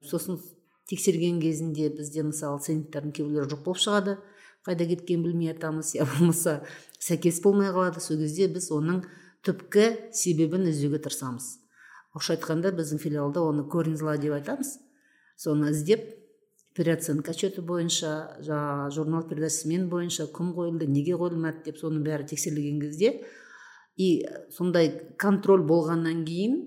Сосын 0.04 0.40
тексерген 0.88 1.40
кезінде 1.42 1.90
бізде 1.92 2.24
мысалы 2.24 2.60
ценниктердің 2.64 3.12
кейбіреулері 3.16 3.52
жоқ 3.52 3.62
болып 3.66 3.82
шығады. 3.82 4.16
Қайда 4.66 4.88
кеткенін 4.90 5.24
білмей 5.26 5.52
жатамыз 5.52 5.94
я 5.94 6.06
болмаса 6.08 6.60
сәйкес 6.98 7.42
болмай 7.44 7.70
қалады. 7.74 8.00
Сол 8.00 8.18
кезде 8.22 8.48
біз 8.48 8.70
оның 8.74 9.04
түпкі 9.46 10.12
себебін 10.16 10.70
іздеуге 10.70 11.02
тырысамыз. 11.04 11.48
Орысша 12.16 12.36
айтқанда 12.36 12.72
біздің 12.74 13.02
филиалда 13.02 13.44
оны 13.44 13.66
корень 13.68 13.96
зла 13.96 14.16
деп 14.16 14.34
айтамыз. 14.38 14.78
Соны 15.36 15.70
іздеп 15.70 16.06
переоценка 16.76 17.32
отчеты 17.32 17.62
бойынша 17.62 18.40
жаңағы 18.44 18.90
журнал 18.96 19.26
передача 19.28 19.62
смен 19.62 19.88
бойынша 19.92 20.26
кім 20.32 20.52
қойылды 20.56 20.88
неге 20.88 21.16
қойылмады 21.16 21.64
деп 21.68 21.78
соның 21.80 22.04
бәрі 22.04 22.26
тексерілген 22.32 22.80
кезде 22.82 23.12
и 23.96 24.26
сондай 24.52 24.90
контроль 25.18 25.64
болғаннан 25.66 26.24
кейін 26.28 26.60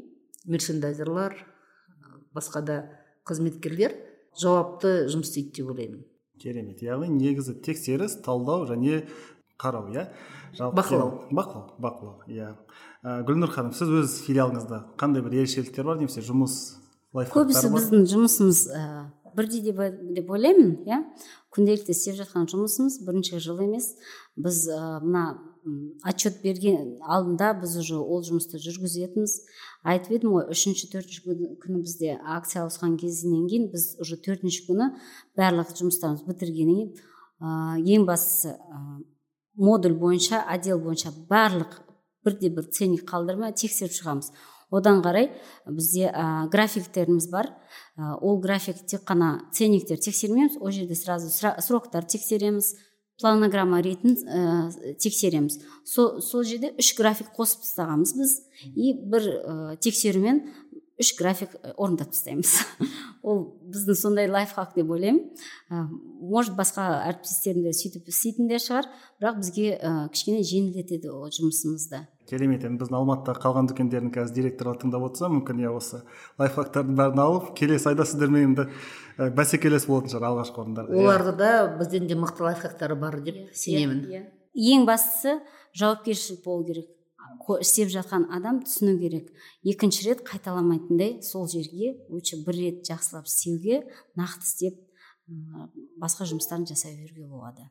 мерчендайзерлар 0.50 1.36
басқа 2.36 2.62
да 2.66 2.78
қызметкерлер 3.30 3.96
жауапты 4.40 5.10
жұмыс 5.12 5.30
істейді 5.30 5.62
деп 5.62 5.74
ойлаймын. 5.74 6.04
Керемет. 6.40 6.82
Яғни 6.82 7.12
негізі 7.14 7.58
тексеріс 7.66 8.20
талдау 8.26 8.66
және 8.70 9.04
қарау 9.60 9.92
иә? 9.94 10.08
Бақылау. 10.58 11.28
бақылау 11.30 11.76
бақылау 11.78 12.24
иә. 12.28 12.54
Гүлнұр 13.04 13.52
ханым 13.54 13.74
сіз 13.76 13.92
өз 14.02 14.16
филиалыңызда 14.26 14.82
қандай 15.00 15.24
бір 15.26 15.42
ерекшеліктер 15.42 15.86
бар 15.86 16.00
немесе 16.00 16.24
жұмыс 16.26 16.56
көбісі 17.14 17.70
біздің 17.74 18.08
жұмысымыз 18.10 18.64
ә, 18.74 18.82
бірдей 19.36 19.62
деп, 19.66 19.82
деп 20.16 20.32
ойлаймын 20.32 20.74
иә? 20.88 21.04
Күнделікті 21.54 21.94
істеп 21.94 22.18
жатқан 22.22 22.50
жұмысымыз 22.50 23.00
бірінші 23.06 23.40
жыл 23.44 23.62
емес. 23.66 23.94
Біз 24.38 24.66
ә, 24.72 25.00
мына 25.04 25.26
отчет 26.06 26.42
берген 26.44 26.98
алдында 27.02 27.54
біз 27.62 27.76
уже 27.82 27.98
ол 27.98 28.24
жұмысты 28.26 28.60
жүргізетінбіз. 28.62 29.36
Айтып 29.84 30.18
едім 30.18 30.34
ғой 30.36 30.50
үшінші 30.54 30.90
төртінші 30.92 31.24
күні 31.62 31.82
бізде 31.84 32.18
акция 32.20 32.66
ауысқан 32.66 32.98
кезінен 33.00 33.48
кейін 33.48 33.70
біз 33.74 33.96
уже 34.02 34.18
төртінші 34.20 34.66
күні 34.68 34.90
барлық 35.40 35.72
жұмыстарымызды 35.78 36.28
бітіргеннен 36.28 36.92
кейін 36.92 37.08
ә, 37.40 37.80
ең 37.80 38.06
бастысы 38.08 38.56
ә, 38.56 39.00
модуль 39.56 39.96
бойынша 40.00 40.44
отдел 40.52 40.80
бойынша 40.84 41.14
барлық 41.30 41.80
бірде 42.26 42.52
бір 42.52 42.68
ценник 42.72 43.06
қалдырмай 43.08 43.54
тексеріп 43.56 43.96
шығамыз. 43.96 44.32
Одан 44.70 45.02
қарай 45.02 45.32
бізде 45.66 46.12
ә, 46.12 46.50
графиктеріміз 46.52 47.30
бар. 47.32 47.50
Ә, 47.98 48.18
ол 48.22 48.40
график 48.44 48.84
тек 48.86 49.08
қана 49.08 49.50
ценниктер 49.56 49.98
тексермейміз 49.98 50.60
ол 50.60 50.72
жерде 50.72 50.96
сразу 50.96 51.32
сроктар 51.32 52.06
тексереміз. 52.06 52.76
Планограмма 53.20 53.82
ретін 53.84 54.16
ә, 54.26 54.96
тексереміз. 55.02 55.60
Сол 55.84 56.22
сол 56.24 56.44
жерде 56.48 56.72
үш 56.80 56.94
график 56.98 57.32
қосып 57.36 57.66
тастағанбыз 57.66 58.16
біз. 58.18 58.36
И 58.76 58.94
бір 58.94 59.28
ә, 59.30 59.78
тексерумен 59.84 60.44
үш 61.00 61.14
график 61.18 61.56
орындап 61.78 62.12
тастаймыз. 62.12 62.58
Ол 63.24 63.46
біздің 63.72 63.98
сондай 64.00 64.30
лайфхак 64.32 64.76
деп 64.76 64.92
ойлаймын. 64.92 65.24
Ә, 65.72 65.86
может 66.20 66.56
басқа 66.60 66.88
әріптестерім 67.08 67.68
де 67.68 67.76
сөйтіп 67.76 68.10
істейтіндер 68.12 68.64
шығар. 68.64 68.90
Бірақ 69.20 69.40
бізге 69.44 69.74
ә, 69.76 69.94
кішкене 70.14 70.44
жеңілдетеді 70.44 71.12
ол 71.12 71.32
жұмысымызды. 71.32 72.04
Керемет 72.30 72.64
енді 72.68 72.84
біздің 72.84 72.98
алматыда 73.00 73.36
қалған 73.42 73.70
дүкендердің 73.72 74.12
қазір 74.14 74.36
директорлары 74.36 74.80
тыңдап 74.84 75.06
отырса 75.10 75.30
мүмкін 75.34 75.64
иә 75.64 75.72
осы 75.74 76.02
лайфхактардың 76.40 76.98
бәрін 77.00 77.22
алып 77.24 77.50
келесі 77.58 77.90
айда 77.92 78.06
сіздермен 78.06 78.52
енді 78.52 78.68
бәсекелес 79.38 79.88
болатын 79.90 80.14
шығар 80.14 80.28
алғашқы 80.30 80.62
орындарда. 80.64 80.94
Иә. 80.94 81.04
оларда 81.04 81.34
да 81.40 81.78
бізден 81.80 82.08
де 82.08 82.16
мықты 82.16 82.46
лайфхактары 82.46 82.96
бар 82.96 83.20
деп 83.22 83.36
иә, 83.36 83.50
сенемін. 83.54 84.06
иә. 84.08 84.24
Ең 84.56 84.86
бастысы 84.86 85.40
жауапкершілік 85.74 86.44
болу 86.46 86.66
керек. 86.66 86.88
Істеп 87.62 87.90
жатқан 87.90 88.28
адам 88.30 88.62
түсіну 88.62 88.98
керек. 89.00 89.32
Екінші 89.64 90.10
рет 90.10 90.22
қайталамайтындай 90.28 91.24
сол 91.24 91.48
жерге 91.50 91.98
лучше 92.10 92.38
бір 92.46 92.56
рет 92.56 92.86
жақсылап 92.86 93.26
істеуге 93.26 93.88
нақты 94.18 94.46
істеп 94.46 94.78
басқа 95.98 96.28
жұмыстарын 96.30 96.68
жасай 96.70 96.96
беруге 96.96 97.26
болады. 97.26 97.70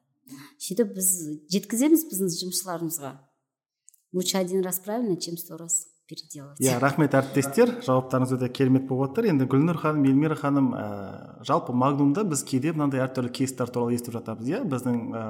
Сөйтіп 0.61 0.93
біз 0.97 1.11
жеткіземіз 1.53 2.05
біздің 2.11 2.33
жұмысшыларымызға. 2.35 3.13
Лучше 4.13 4.39
один 4.39 4.63
раз 4.65 4.81
правильно 4.81 5.17
чем 5.17 5.37
сто 5.37 5.57
раз 5.57 5.87
переделать. 6.09 6.59
Иә 6.61 6.79
рахмет 6.81 7.13
әріптестер. 7.15 7.75
Жауаптарыңыз 7.85 8.33
өте 8.39 8.49
керемет 8.49 8.87
болып 8.89 9.13
жатыр 9.13 9.29
енді 9.29 9.45
гүлнұр 9.51 9.77
ханым 9.83 10.07
эльмира 10.09 10.37
ханым 10.39 10.71
ә, 10.73 11.45
жалпы 11.45 11.75
магнумда 11.77 12.25
біз 12.25 12.43
кейде 12.49 12.73
мынандай 12.73 13.03
әртүрлі 13.05 13.31
кейстер 13.37 13.69
туралы 13.69 13.99
естіп 13.99 14.17
жатамыз 14.17 14.49
иә? 14.49 14.63
Біздің 14.73 14.97
ә, 15.13 15.25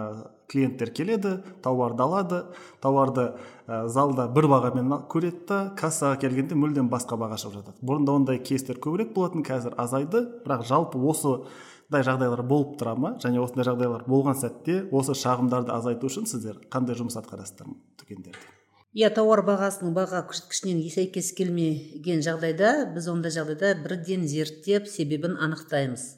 клиенттер 0.47 0.93
келеді 0.95 1.33
тауарды 1.65 2.05
алады. 2.07 2.43
Тауарды 2.81 3.25
ә, 3.67 3.89
залда 3.91 4.29
бір 4.31 4.47
бағамен 4.55 4.95
көреді 5.11 5.43
да 5.49 5.59
кассаға 5.79 6.21
келгенде 6.23 6.55
мүлдем 6.55 6.91
басқа 6.93 7.19
баға 7.19 7.41
шығып 7.43 7.59
жатады. 7.59 7.83
Бұрында 7.83 8.15
ондай 8.15 8.39
кейстер 8.39 8.79
көбірек 8.79 9.11
болатын 9.17 9.43
қазір 9.43 9.75
азайды. 9.83 10.23
Бірақ 10.47 10.63
жалпы 10.69 11.03
осындай 11.11 12.07
жағдайлар 12.07 12.45
болып 12.47 12.79
тұра 12.79 12.95
ма? 12.95 13.17
Және 13.19 13.43
осындай 13.43 13.67
жағдайлар 13.67 14.07
болған 14.07 14.39
сәтте 14.39 14.85
осы 14.93 15.19
шағымдарды 15.19 15.75
азайту 15.75 16.07
үшін 16.07 16.31
сіздер 16.31 16.63
қандай 16.71 16.95
жұмыс 17.01 17.19
атқарасыздар 17.19 17.75
дүкендерде 17.99 18.58
иә 18.99 19.13
тауар 19.15 19.45
бағасының 19.47 19.93
баға 19.95 20.25
көрсеткішінен 20.27 20.81
сәйкес 20.91 21.31
келмеген 21.39 22.23
жағдайда 22.27 22.71
біз 22.97 23.07
ондай 23.13 23.31
жағдайда 23.31 23.77
бірден 23.85 24.25
зерттеп 24.27 24.89
себебін 24.91 25.37
анықтаймыз. 25.39 26.17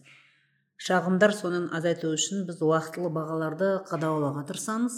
Шағымдар 0.80 1.34
сонын 1.36 1.66
азайту 1.76 2.14
үшін 2.16 2.46
біз 2.48 2.62
уақытылы 2.64 3.10
бағаларды 3.12 3.68
қадағалауға 3.90 4.46
тырысамыз. 4.48 4.96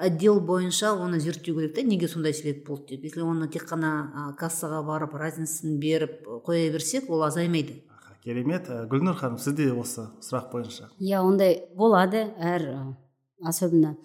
Отдел 0.00 0.40
бойынша 0.40 0.94
оны 0.96 1.20
зерттеу 1.20 1.58
керек 1.58 1.74
та 1.76 1.84
неге 1.84 2.08
сондай 2.08 2.32
себеп 2.32 2.64
болды 2.66 2.94
деп. 2.94 3.04
Если 3.04 3.20
оны 3.20 3.50
тек 3.52 3.68
қана 3.68 4.32
кассаға 4.40 4.80
барып 4.86 5.12
разницасын 5.12 5.76
беріп 5.82 6.24
қоя 6.46 6.72
берсек 6.72 7.10
ол 7.10 7.26
азаймайды. 7.28 7.82
Керемет. 8.24 8.68
Гүлнұр 8.88 9.20
ханым 9.20 9.36
сізде 9.36 9.68
осы 9.76 10.08
сұрақ 10.24 10.48
бойынша? 10.54 10.88
Иә 10.96 11.20
ондай 11.20 11.66
болады 11.76 12.30
әр 12.40 12.96
особенно 13.44 13.96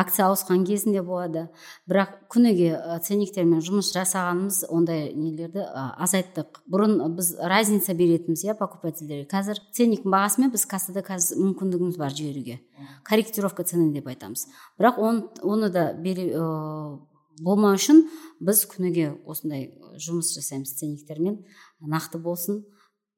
акция 0.00 0.26
ауысқан 0.28 0.64
кезінде 0.66 1.02
болады. 1.04 1.46
Бірақ 1.90 2.14
күніге 2.32 2.98
ценниктермен 3.04 3.62
жұмыс 3.64 3.92
жасағанымыз 3.94 4.62
ондай 4.72 5.12
нелерді 5.14 5.64
азайттық. 6.00 6.62
Бұрын 6.70 7.14
біз 7.16 7.34
разница 7.38 7.94
беретінбіз 7.98 8.44
иә 8.48 8.56
покупательдерге 8.58 9.28
қазір 9.30 9.60
ценниктің 9.76 10.14
бағасымен 10.14 10.52
біз 10.54 10.66
кассада 10.70 11.04
қазір 11.06 11.40
мүмкіндігіміз 11.42 11.98
бар 12.00 12.14
жіберуге. 12.16 12.60
Корректировка 13.08 13.64
цены 13.64 13.92
деп 13.94 14.08
айтамыз. 14.08 14.46
Бірақ 14.80 14.98
он, 14.98 15.24
оны 15.42 15.70
да 15.70 15.92
бере 15.94 16.30
болмау 17.40 17.76
үшін 17.78 18.06
біз 18.40 18.64
күніге 18.70 19.16
осындай 19.26 19.70
жұмыс 19.98 20.34
жасаймыз 20.36 20.76
ценниктермен. 20.78 21.42
Нақты 21.80 22.20
болсын. 22.22 22.62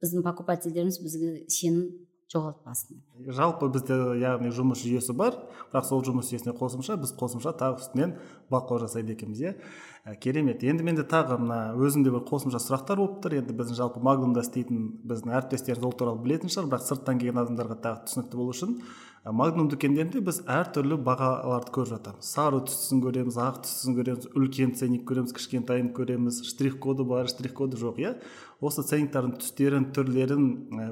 Біздің 0.05 0.25
покупательдеріміз 0.27 0.99
бізге 1.01 1.45
сенім 1.49 1.87
жоғалтпасын 2.35 3.01
жалпы 3.39 3.69
бізде 3.73 3.97
яғни 4.21 4.51
жұмыс 4.55 4.83
жүйесі 4.83 5.15
бар 5.17 5.37
бірақ 5.73 5.87
сол 5.89 6.03
жұмыс 6.07 6.33
жүйесіне 6.33 6.55
қосымша 6.59 6.99
біз 7.01 7.15
қосымша 7.19 7.55
тағы 7.61 7.81
үстінен 7.83 8.17
бақылау 8.51 8.83
жасайды 8.85 9.15
екенбіз 9.15 9.43
иә. 9.45 9.55
Ә, 10.05 10.15
керемет. 10.21 10.63
Енді 10.63 10.85
менде 10.85 11.03
тағы 11.09 11.39
мына 11.41 11.59
өзімде 11.81 12.13
бір 12.13 12.27
қосымша 12.29 12.61
сұрақтар 12.63 13.01
болып 13.01 13.19
тұр. 13.25 13.39
Енді 13.41 13.57
біздің 13.57 13.81
жалпы 13.81 14.05
магнумда 14.05 14.45
істейтін 14.45 15.01
біздің 15.09 15.35
әріптестеріміз 15.41 15.89
ол 15.89 15.97
туралы 15.97 16.23
білетін 16.23 16.53
шығар. 16.53 16.71
Бірақ 16.75 16.87
сырттан 16.89 17.19
келген 17.19 17.43
адамдарға 17.43 17.81
тағы 17.89 18.07
түсінікті 18.11 18.41
болу 18.41 18.55
үшін 18.55 18.79
магнум 19.25 19.71
дүкендерінде 19.73 20.21
біз 20.21 20.43
әртүрлі 20.53 20.99
бағаларды 21.01 21.73
көріп 21.73 21.89
жатамыз. 21.95 22.27
Сары 22.29 22.59
түстісін 22.69 23.01
көреміз 23.01 23.39
ақ 23.41 23.63
түстісін 23.65 23.95
көреміз 23.97 24.27
үлкен 24.37 24.75
ценник 24.77 25.07
көреміз 25.09 25.33
кішкентайын 25.39 25.89
көреміз. 25.97 26.43
Штрих 26.45 26.77
коды 26.77 27.07
бар 27.09 27.31
штрих 27.33 27.55
коды 27.57 27.81
жоқ 27.81 28.03
иә? 28.05 28.13
Осы 28.61 28.85
ценниктардың 28.85 29.39
түстерін 29.41 29.89
түрлерін 29.97 30.45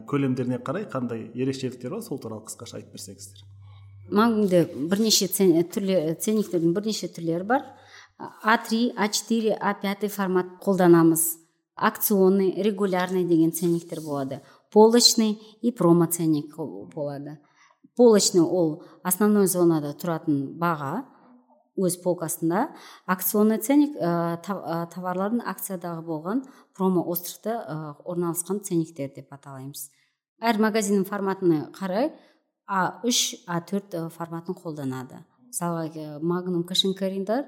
көлемдеріне 0.09 0.63
қарай 0.65 0.89
қандай 0.89 1.27
ерекшеліктер 1.37 1.93
бар? 1.93 2.01
Сол 2.01 2.23
туралы 2.25 2.47
қысқаша 2.49 2.81
айтып 2.81 2.97
берсеңіздер. 2.97 3.45
Магнумде 4.09 4.65
бірнеше 4.89 5.29
түрлі 5.29 6.17
ценниктердің 6.17 6.73
бірнеше 6.73 7.13
түрлері 7.13 7.45
бар. 7.53 7.69
А 8.43 8.59
три 8.59 8.93
а 8.97 9.09
четыре 9.09 9.55
а 9.55 9.75
пятый 9.75 10.09
формат 10.09 10.47
қолданамыз. 10.61 11.39
Акционный 11.75 12.63
регулярный 12.63 13.25
деген 13.25 13.53
ценниктер 13.53 14.01
болады. 14.01 14.43
Полочный 14.71 15.41
и 15.61 15.73
промо 15.73 16.07
ценник 16.07 16.57
болады. 16.57 17.39
Полочный 17.97 18.43
ол 18.43 18.85
основной 19.03 19.47
зонада 19.47 19.93
тұратын 19.93 20.59
баға 20.59 21.05
өз 21.77 21.97
полкасында. 22.03 22.69
Акционный 23.07 23.59
ценник 23.59 23.97
ә, 23.97 24.39
товарлардың 24.93 25.43
акциядағы 25.49 26.05
болған 26.05 26.45
промо 26.77 27.05
островта 27.11 27.57
ә, 27.57 27.77
орналасқан 28.05 28.61
ценниктер 28.61 29.11
деп 29.17 29.33
аталаймыз. 29.33 29.89
Әр 30.41 30.61
магазиннің 30.61 31.05
форматына 31.09 31.71
қарай 31.77 32.13
а 32.67 33.01
үш 33.05 33.35
а 33.47 33.61
төрт 33.61 33.97
форматын 34.15 34.57
қолданады. 34.57 35.25
Мисалга 35.53 36.19
магнум 36.23 36.65
кэшинкариндар 36.65 37.45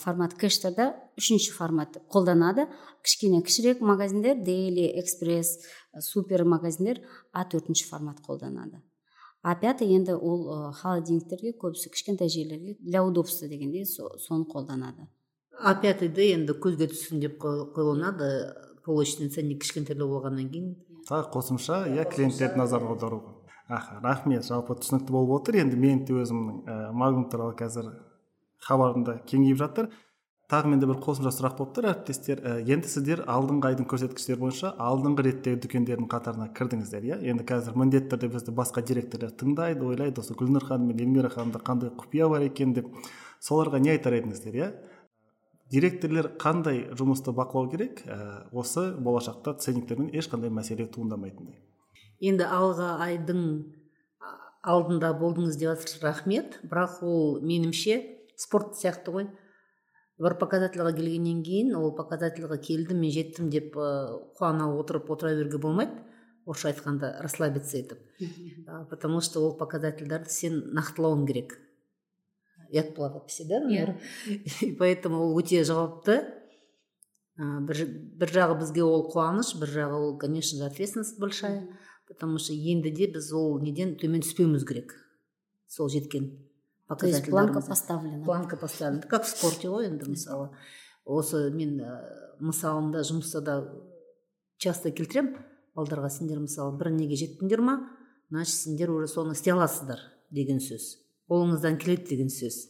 формат 0.00 0.34
кэштарда 0.40 0.94
үчүнчү 1.20 1.52
формат 1.52 1.92
деп 1.98 2.08
колдонады 2.08 2.66
кичкене 3.04 3.42
кичирээк 3.44 3.84
магазиндер 3.84 4.40
дели 4.40 4.88
экспресс 5.00 5.60
супер 6.00 6.44
магазиндер 6.48 7.04
а 7.32 7.44
төртүнчү 7.44 7.88
формат 7.90 8.24
колдонады 8.24 8.80
а 9.44 9.54
пятый 9.60 9.92
енді 9.92 10.16
ол 10.16 10.72
холодильниктерге 10.72 11.52
көбісі 11.60 11.90
кішкентай 11.92 12.30
жерлерге 12.32 12.78
для 12.80 13.04
удобства 13.04 13.44
дегендей 13.46 13.84
соны 13.84 14.48
қолданады. 14.48 15.04
А 15.60 15.74
пятыйды 15.76 16.30
енді 16.32 16.56
көзге 16.56 16.88
түссін 16.88 17.20
деп 17.20 17.36
қолданады 17.44 18.30
полочный 18.86 19.28
ценник 19.28 19.60
кішкентайлау 19.60 20.08
болғаннан 20.16 20.48
кейін. 20.48 20.72
Тағы 21.10 21.28
қосымша 21.36 21.82
иә 21.92 22.08
клиенттердің 22.08 22.64
назарын 22.64 22.94
аударуға. 22.94 23.36
Аха 23.68 24.00
рахмет 24.02 24.44
жалпы 24.44 24.76
түсінікті 24.78 25.12
болып 25.12 25.40
отыр. 25.40 25.60
Енді 25.62 25.76
менің 25.80 26.04
де 26.08 26.16
өзімнің 26.22 26.64
ә, 26.64 26.92
магнум 26.92 27.28
туралы 27.32 27.56
қазір 27.58 27.92
хабарым 28.60 29.04
да 29.04 29.18
кеңейіп 29.24 29.60
жатыр. 29.60 29.90
Тағы 30.50 30.68
менде 30.68 30.86
бір 30.86 30.98
қосымша 31.00 31.32
сұрақ 31.32 31.56
болып 31.56 31.72
тұр. 31.78 31.88
Әріптестер 31.88 32.42
ә, 32.44 32.54
енді 32.68 32.90
сіздер 32.92 33.22
алдыңғы 33.24 33.70
айдың 33.70 33.88
көрсеткіштері 33.88 34.42
бойынша 34.42 34.74
алдыңғы 34.76 35.24
реттегі 35.24 35.60
дүкендердің 35.64 36.08
қатарына 36.12 36.50
кірдіңіздер 36.52 37.06
иә? 37.08 37.18
Енді 37.32 37.46
қазір 37.48 37.78
міндетті 37.80 38.12
түрде 38.12 38.28
бізді 38.34 38.52
басқа 38.52 38.84
директорлар 38.84 39.32
тыңдайды 39.40 39.88
ойлайды. 39.88 40.20
Осы 40.20 40.36
гүлнұр 40.36 40.68
ханым 40.68 40.92
мен 40.92 41.00
эльмира 41.00 41.32
ханымда 41.32 41.64
қандай 41.64 41.94
құпия 41.96 42.28
бар 42.28 42.44
екен 42.44 42.76
деп 42.76 42.92
соларға 43.40 43.80
не 43.80 43.94
айтар 43.96 44.18
едіңіздер 44.20 44.60
иә? 44.60 44.72
Директорлер 45.72 46.34
қандай 46.36 46.90
жұмысты 46.92 47.32
бақылау 47.32 47.72
керек? 47.72 48.04
Ә, 48.04 48.44
осы 48.52 48.90
болашақта 49.00 49.56
ценниктермен 49.56 50.12
ешқандай 50.12 50.52
мәселе 50.52 50.84
туындамайтындай. 50.92 51.56
Енді 52.20 52.46
алғы 52.46 52.90
айдың 53.04 53.40
алдында 54.64 55.12
болдыңыз 55.20 55.58
деп 55.60 55.74
жатырсыз 55.74 56.02
рахмет. 56.02 56.58
Бірақ 56.64 57.02
ол 57.04 57.40
меніңше 57.44 57.98
спорт 58.36 58.76
сияқты 58.78 59.14
ғой. 59.14 59.28
Бір 60.22 60.36
показательға 60.38 60.94
келгеннен 60.94 61.42
кейін 61.42 61.74
ол 61.74 61.92
показательға 61.98 62.60
келдім 62.62 63.00
мен 63.02 63.12
жеттім 63.12 63.50
деп 63.50 63.74
қуана 63.74 64.70
отырып 64.78 65.10
отыра 65.10 65.34
беруге 65.34 65.58
болмайды. 65.58 65.98
Орысша 66.46 66.70
айтқанда 66.70 67.22
расслабиться 67.24 67.78
етіп. 67.78 67.98
Потому 68.90 69.20
что 69.20 69.40
ол 69.40 69.56
показательдарды 69.56 70.30
сен 70.30 70.60
нақтылауың 70.76 71.26
керек. 71.26 71.58
Я 72.70 72.82
отплавать 72.82 73.42
да 73.48 73.60
иә. 73.70 73.98
И 74.60 74.72
поэтому 74.72 75.22
ол 75.24 75.38
өте 75.40 75.64
жауапты. 75.64 76.20
Бір, 77.36 77.80
бір 78.20 78.30
жағы 78.30 78.58
бізге 78.60 78.84
ол 78.84 79.08
қуаныш 79.10 79.56
бір 79.58 79.72
жағы 79.72 79.94
ол 79.98 80.18
конечно 80.18 80.58
же 80.58 80.64
ответственность 80.66 81.18
большая. 81.18 81.66
Потому 82.14 82.38
что 82.38 82.54
енді 82.54 82.90
де 82.90 83.06
біз 83.06 83.32
ол 83.32 83.60
неден? 83.60 83.94
Төмен 84.00 84.22
түспеуіміз 84.22 84.64
керек. 84.64 84.94
Сол 85.68 85.88
жеткен. 85.88 86.30
То 86.88 87.06
есть 87.06 87.26
планка 87.26 87.60
поставлена. 87.60 88.24
Планка 88.24 88.56
поставлена. 88.56 89.02
Как 89.02 89.24
в 89.24 89.28
спорте 89.28 89.68
ғой 89.68 89.88
енді 89.88 90.14
мысалы. 90.14 90.50
Осы 91.04 91.50
мен 91.50 91.80
мысалымда 92.40 93.02
жұмыста 93.04 93.40
да 93.40 93.56
часто 94.58 94.90
келтіремін. 94.90 95.36
Балдарға 95.74 96.10
сендер 96.12 96.38
мысалы 96.38 96.76
бір 96.78 96.92
неге 96.94 97.16
жеттіңдер 97.18 97.60
ма? 97.60 97.90
Значит 98.30 98.54
сендер 98.54 98.90
уже 98.90 99.08
соны 99.08 99.32
істей 99.34 99.52
аласыздар 99.52 99.98
деген 100.30 100.60
сөз. 100.60 101.00
Қолыңыздан 101.28 101.80
келеді 101.80 102.14
деген 102.14 102.30
сөз. 102.30 102.68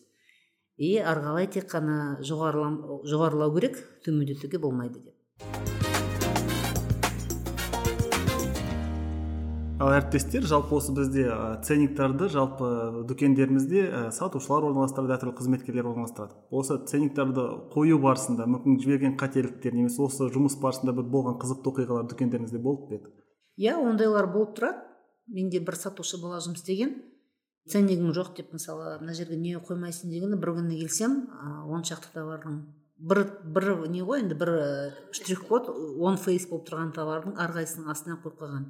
И 0.76 0.96
ары 0.98 1.22
қарай 1.26 1.50
тек 1.50 1.68
қана 1.70 2.16
жоғарылау 2.24 3.54
керек 3.58 3.78
төмендетуге 4.06 4.58
болмайды 4.58 5.04
деп. 5.04 5.73
Ал 9.84 9.92
әріптестер 9.92 10.46
жалпы 10.48 10.78
осы 10.78 10.92
бізде 10.96 11.24
ценниктарды 11.66 12.30
жалпы 12.32 12.68
дүкендерімізде 13.08 14.10
сатушылар 14.16 14.64
орналастырады 14.70 15.12
әртүрлі 15.18 15.34
қызметкерлер 15.36 15.88
орналастырады. 15.90 16.38
Осы 16.48 16.78
ценниктарды 16.88 17.44
қою 17.74 17.98
барысында 18.00 18.46
мүмкін 18.48 18.78
жіберген 18.80 19.16
қателіктер 19.20 19.76
немесе 19.76 20.00
осы 20.06 20.30
жұмыс 20.32 20.56
барысында 20.62 20.94
бір 20.96 21.10
болған 21.12 21.36
қызықты 21.42 21.72
оқиғалар 21.72 22.08
дүкендеріңізде 22.12 22.62
болып 22.64 22.86
па 22.88 22.96
еді? 22.96 23.12
Иә 23.60 23.76
ондайлар 23.76 24.30
болып 24.32 24.54
тұрады. 24.56 24.80
Менде 25.28 25.60
бір 25.60 25.76
сатушы 25.76 26.20
бала 26.22 26.40
жұмыс 26.44 26.62
істеген. 26.64 26.96
Ценнигің 27.68 28.12
жоқ 28.16 28.34
деп 28.38 28.56
мысалы 28.56 28.98
мына 29.00 29.12
жерге 29.16 29.36
не 29.40 29.54
қоймайсың 29.56 30.12
дегенде 30.12 30.40
бір 30.40 30.56
күні 30.58 30.80
келсем 30.80 31.14
он 31.72 31.84
шақты 31.84 32.12
товардың 32.12 32.58
бір 32.98 33.24
бір 33.44 33.88
не 33.90 34.04
ғой 34.06 34.22
енді 34.22 34.36
бір 34.38 34.50
штрих 35.12 35.42
код 35.48 35.66
он 35.68 36.16
фейс 36.16 36.46
болып 36.50 36.68
тұрған 36.68 36.92
товардың 36.94 37.34
әрқайсысының 37.42 37.90
астына 37.90 38.20
қойып 38.22 38.38
қойған. 38.38 38.68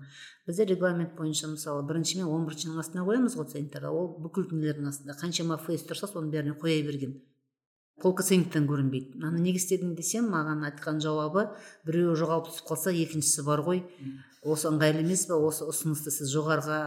Бізде 0.49 0.65
регламент 0.71 1.13
бойынша 1.19 1.51
мысалы 1.53 1.85
бірінші 1.87 2.23
мен 2.23 2.33
он 2.33 2.47
біріншінің 2.49 2.81
астына 2.81 3.05
қоямыз 3.05 3.37
ғой 3.37 3.51
ценниктерді 3.53 3.93
ол 3.93 4.11
бүкіл 4.25 4.49
нелердің 4.51 4.89
астында. 4.89 5.19
Қаншама 5.21 5.59
фейс 5.61 5.85
тұрса 5.85 6.09
соның 6.09 6.33
бәріне 6.33 6.57
қоя 6.57 6.81
берген. 6.87 7.19
Полка 8.01 8.25
ценниктен 8.25 8.67
көрінбейді. 8.67 9.19
Мынаны 9.21 9.45
неге 9.45 9.61
істедің 9.61 9.95
десем 9.95 10.33
маған 10.33 10.65
айтқан 10.67 10.99
жауабы 11.05 11.51
біреуі 11.87 12.17
жоғалып 12.19 12.49
түсіп 12.49 12.71
қалса 12.73 12.91
екіншісі 12.91 13.45
бар 13.47 13.63
ғой. 13.63 13.85
Осы 14.43 14.67
ыңғайлы 14.73 15.05
емес 15.05 15.29
па 15.29 15.39
осы 15.39 15.69
ұсынысты 15.69 16.11
сіз 16.11 16.33
жоғарыға 16.35 16.81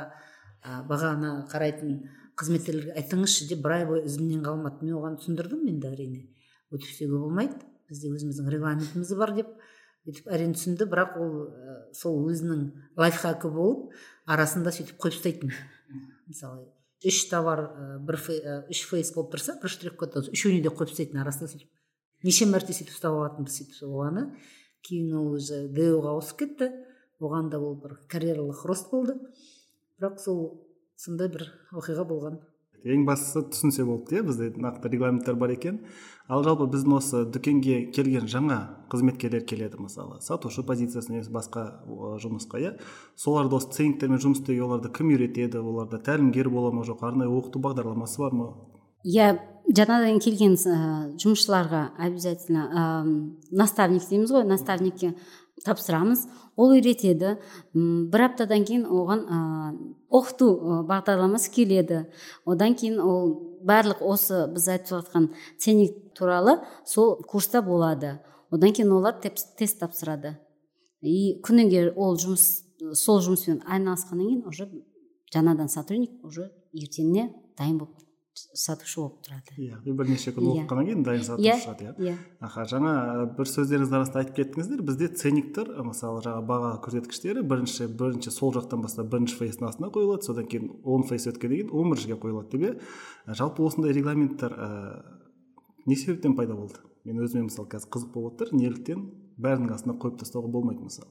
бағаны 0.90 1.46
қарайтын 1.54 2.02
қызметкерлерге 2.38 2.98
айтыңызшы 3.00 3.48
деп 3.48 3.64
бір 3.64 3.78
ай 3.78 3.86
бойы 3.88 4.04
ізімнен 4.10 4.44
қалмады. 4.44 4.84
Мен 4.84 5.00
оған 5.00 5.16
түсіндірдім 5.22 5.64
енді 5.72 5.94
әрине. 5.94 6.26
Өтіп 6.74 6.90
істеуге 6.92 7.22
болмайды 7.22 7.60
бізде 7.90 8.12
өзіміздің 8.14 8.52
регламентіміз 8.54 9.14
бар 9.20 9.34
деп 9.38 9.54
өйтіп 10.08 10.28
әрең 10.32 10.54
түсінді. 10.56 10.88
Бірақ 10.92 11.18
ол 11.22 11.34
ә, 11.48 11.78
сол 11.96 12.20
өзінің 12.32 12.66
лайфхакі 13.00 13.52
болып 13.54 13.96
арасында 14.28 14.74
сөйтіп 14.76 15.00
қойып 15.04 15.18
тастайтын 15.18 15.56
мысалы 16.28 16.68
үш 17.08 17.24
товар 17.32 17.66
бір 18.04 18.20
үш 18.72 18.84
фейс 18.90 19.14
болып 19.16 19.36
тұрса 19.36 19.58
бір 19.62 19.72
штрих 19.72 19.98
код 20.00 20.16
үшеуіне 20.24 20.64
де 20.66 20.72
қойып 20.72 20.94
тастайтын 20.94 21.24
арасында 21.24 21.52
сөйтіп 21.54 22.28
неше 22.28 22.48
мәрте 22.50 22.76
сөйтіп 22.76 22.96
ұстап 22.96 23.20
алатынбыз 23.20 23.60
сөйтіп 23.60 23.92
болғаны 23.92 24.30
кейін 24.88 25.16
ол 25.20 25.34
уже 25.36 25.66
ға 25.74 26.14
ауысып 26.16 26.44
кетті. 26.44 26.70
Оған 27.20 27.50
да 27.50 27.60
ол 27.60 27.76
бір 27.82 27.98
карьералық 28.12 28.64
рост 28.70 28.92
болды. 28.92 29.18
Бірақ 29.98 30.20
сол 30.22 30.42
сондай 30.96 31.30
бір 31.34 31.48
оқиға 31.74 32.06
болған. 32.08 32.40
Ең 32.94 33.06
бастысы 33.08 33.44
түсінсе 33.52 33.86
болды 33.88 34.18
иә 34.18 34.24
бізде 34.28 34.52
нақты 34.56 34.92
регламенттер 34.94 35.36
бар 35.36 35.54
екен. 35.56 35.82
Ал 36.28 36.44
жалпы 36.44 36.68
біздің 36.68 36.96
осы 36.98 37.24
дүкенге 37.32 37.92
келген 37.96 38.28
жаңа 38.28 38.58
қызметкерлер 38.92 39.46
келеді 39.48 39.80
мысалы 39.80 40.20
сатушы 40.22 40.64
позициясына 40.68 41.18
немесе 41.18 41.32
басқа 41.32 41.68
жұмысқа 42.24 42.60
иә. 42.60 42.74
Соларды 43.16 43.56
осы 43.56 43.72
ценниктермен 43.78 44.20
жұмыс 44.20 44.42
істеуге 44.42 44.66
оларды 44.66 44.92
кім 44.92 45.14
үйретеді 45.16 45.62
оларда 45.64 46.02
тәлімгер 46.04 46.50
бола 46.52 46.74
ма 46.76 46.84
жоқ 46.84 47.06
арнайы 47.08 47.32
оқыту 47.32 47.64
бағдарламасы 47.64 48.20
бар 48.26 48.36
ма? 48.36 48.50
Иә 49.08 49.38
жаңадан 49.72 50.20
келген 50.20 50.56
жұмысшыларға 50.60 51.94
обязательно 51.96 53.04
наставник 53.52 54.04
дейміз 54.10 54.32
ғой 54.36 54.48
наставникке 54.48 55.14
тапсырамыз. 55.66 56.26
Ол 56.56 56.74
үйретеді. 56.76 57.38
Бір 57.74 58.26
аптадан 58.30 58.66
кейін 58.68 58.86
оған 58.90 59.24
оқыту 60.10 60.50
бағдарламасы 60.90 61.52
келеді. 61.54 62.06
Одан 62.46 62.76
кейін 62.78 63.00
ол 63.02 63.34
барлық 63.66 64.02
осы 64.02 64.46
біз 64.54 64.68
айтып 64.74 64.98
жатқан 64.98 65.30
ценник 65.58 66.14
туралы 66.18 66.60
сол 66.86 67.18
курста 67.24 67.62
болады. 67.62 68.18
Одан 68.52 68.74
кейін 68.74 68.94
олар 68.98 69.20
тест 69.22 69.80
тапсырады. 69.80 70.38
И 71.02 71.40
күніге 71.46 71.92
ол 71.96 72.18
жұмыс 72.18 72.48
сол 72.98 73.22
жұмыспен 73.22 73.62
айналысқаннан 73.66 74.28
кейін 74.28 74.44
уже 74.50 74.70
жаңадан 75.34 75.70
сотрудник 75.70 76.24
уже 76.26 76.52
ертеңіне 76.74 77.30
дайын 77.58 77.78
болып 77.78 78.07
сатушы 78.38 79.00
болып 79.02 79.22
тұрады. 79.26 79.56
Иә 79.58 79.96
бірнеше 79.98 80.32
күн 80.36 80.46
иә. 80.46 80.64
оқығаннан 80.64 80.88
кейін 80.88 81.04
дайын 81.04 81.24
сатушы 81.26 81.50
иә, 81.50 81.58
шығады 81.64 81.88
иә. 81.88 81.94
иә. 81.98 82.16
Аха 82.40 82.66
жаңа 82.70 82.94
бір 83.38 83.50
сөздеріңіздің 83.52 83.98
арасында 83.98 84.22
айтып 84.22 84.38
кеттіңіздер 84.40 84.84
бізде 84.88 85.10
ценниктер 85.22 85.72
мысалы 85.88 86.22
жаңа 86.26 86.46
баға 86.48 86.72
көрсеткіштері 86.86 87.44
бірінші 87.48 87.90
бірінші 87.98 88.32
сол 88.32 88.54
жақтан 88.56 88.84
бастап 88.86 89.12
бірінші 89.12 89.40
фейстің 89.42 89.70
астына 89.70 89.92
қойылады 89.92 90.28
содан 90.30 90.48
кейін 90.48 90.72
он 90.84 91.04
фейс 91.10 91.28
өткеннен 91.28 91.68
кейін 91.68 91.74
он 91.74 91.92
біріншіге 91.92 92.20
қойылады 92.22 92.52
деп 92.54 92.66
иә. 92.68 93.34
Жалпы 93.34 93.64
осындай 93.66 93.94
регламенттер 93.98 94.54
ә, 94.54 94.70
не 95.86 95.96
себептен 95.96 96.36
пайда 96.36 96.56
болды? 96.56 96.80
Мен 97.04 97.24
өзіме 97.24 97.48
мысалы 97.48 97.70
қазір 97.72 97.90
қызық 97.90 98.12
болып 98.14 98.36
отыр 98.36 98.54
неліктен 98.54 99.08
бәрінің 99.40 99.74
астына 99.74 99.96
қойып 100.00 100.20
тастауға 100.22 100.52
болмайды 100.52 100.84
мысалы. 100.84 101.10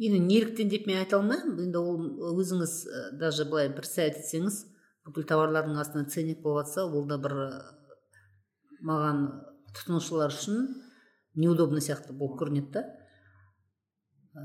Енді 0.00 0.18
неліктен 0.24 0.70
деп 0.72 0.86
мен 0.88 1.02
айта 1.02 1.18
алмаймын. 1.18 1.58
Енді 1.66 1.78
ол 1.78 1.98
өзіңіз 2.40 2.72
даже 3.20 3.44
былай 3.44 3.68
бір 3.68 3.84
совет 3.84 4.16
етсеңіз 4.22 4.62
бүкіл 5.06 5.26
тауарлардың 5.30 5.78
астына 5.80 6.08
ценник 6.08 6.42
болып 6.42 6.66
жатса 6.66 6.84
ол 6.86 7.06
да 7.08 7.18
бір 7.18 7.36
маған 8.86 9.22
тұтынушылар 9.76 10.34
үшін 10.34 10.66
неудобно 11.40 11.80
сияқты 11.80 12.12
болып 12.16 12.40
көрінеді 12.40 12.72
да. 12.74 12.84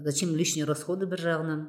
Зачем 0.04 0.36
лишние 0.36 0.66
расходы 0.66 1.06
бір 1.10 1.22
жағынан? 1.22 1.66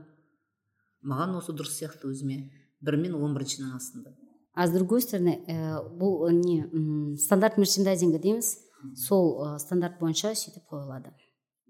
Маған 1.07 1.37
осы 1.41 1.53
дұрыс 1.53 1.77
сияқты 1.79 2.09
өзіме. 2.11 2.51
Бір 2.81 2.97
мен 3.01 3.15
он 3.15 3.35
біріншінің 3.37 3.75
астында. 3.77 4.15
А 4.55 4.67
с 4.67 4.73
другой 4.73 5.03
стороны 5.03 5.37
ә, 5.49 5.83
бұл 5.99 6.31
не 6.33 7.17
стандарт 7.21 7.59
мерчендайзинга 7.59 8.19
дейміз. 8.19 8.57
Сол 8.97 9.43
ә, 9.45 9.59
стандарт 9.61 9.99
бойынша 10.01 10.33
сөйтіп 10.35 10.65
қойылады. 10.73 11.13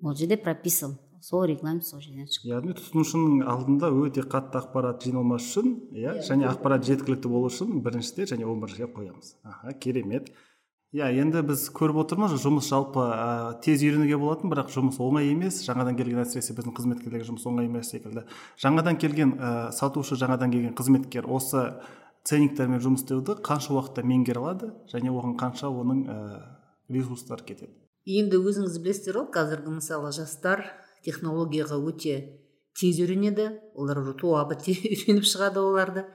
Ол 0.02 0.14
жерде 0.14 0.36
прописан. 0.36 0.94
Сол 1.22 1.44
регламент 1.48 1.84
сол 1.86 2.00
жерден 2.00 2.26
шықты 2.30 2.50
яғни 2.50 2.74
тұтынушының 2.76 3.44
алдында 3.48 3.90
өте 3.92 4.24
қатты 4.26 4.60
ақпарат 4.60 5.04
жиналмас 5.06 5.46
үшін 5.50 5.72
иә 5.96 6.18
және 6.26 6.48
ақпарат 6.50 6.84
жеткілікті 6.88 7.30
болу 7.32 7.50
үшін 7.50 7.80
біріншіде 7.84 8.28
және 8.32 8.46
он 8.46 8.60
біріншіге 8.60 8.90
қоямыз. 8.92 9.36
Аха 9.44 9.72
керемет. 9.72 10.30
Иә 10.94 11.10
енді 11.20 11.42
біз 11.44 11.66
көріп 11.76 11.98
отырмыз 12.04 12.36
жұмыс 12.40 12.68
жалпы 12.70 13.02
ә, 13.02 13.58
тез 13.60 13.82
үйренуге 13.82 14.16
болатын 14.16 14.52
бірақ 14.52 14.70
жұмыс 14.72 15.00
оңай 15.02 15.32
емес 15.32 15.58
жаңадан 15.66 15.98
келген 15.98 16.22
әсіресе 16.22 16.54
біздің 16.56 16.76
қызметкерлерге 16.78 17.26
жұмыс 17.26 17.44
оңай 17.50 17.66
емес 17.66 17.90
секілді. 17.90 18.22
Жаңадан 18.62 18.96
келген 19.02 19.34
ә, 19.34 19.50
сатушы 19.76 20.16
жаңадан 20.16 20.54
келген 20.54 20.76
қызметкер 20.78 21.26
осы 21.26 21.66
ценниктермен 22.24 22.80
жұмыс 22.80 23.02
істеуді 23.02 23.36
қанша 23.44 23.74
уақытта 23.74 24.06
меңгере 24.06 24.40
алады 24.40 24.70
және 24.92 25.10
оған 25.10 25.36
қанша 25.42 25.68
оның 25.68 26.06
ә, 26.06 26.16
ресурстары 26.88 27.44
кетеді? 27.44 27.74
Енді 28.06 28.38
өзіңіз 28.38 28.78
білесіздер 28.78 29.18
ғой 29.18 29.30
қазіргі 29.34 29.76
мысалы 29.80 30.14
жастар 30.14 30.62
технологияға 31.06 31.78
өте 31.80 32.16
тез 32.76 33.00
үйренеді. 33.00 33.50
Олар 33.74 34.02
уже 34.02 34.16
туа 34.18 34.44
біте 34.50 34.74
үйреніп 34.92 35.26
шығады 35.26 35.62
оларды. 35.62 36.06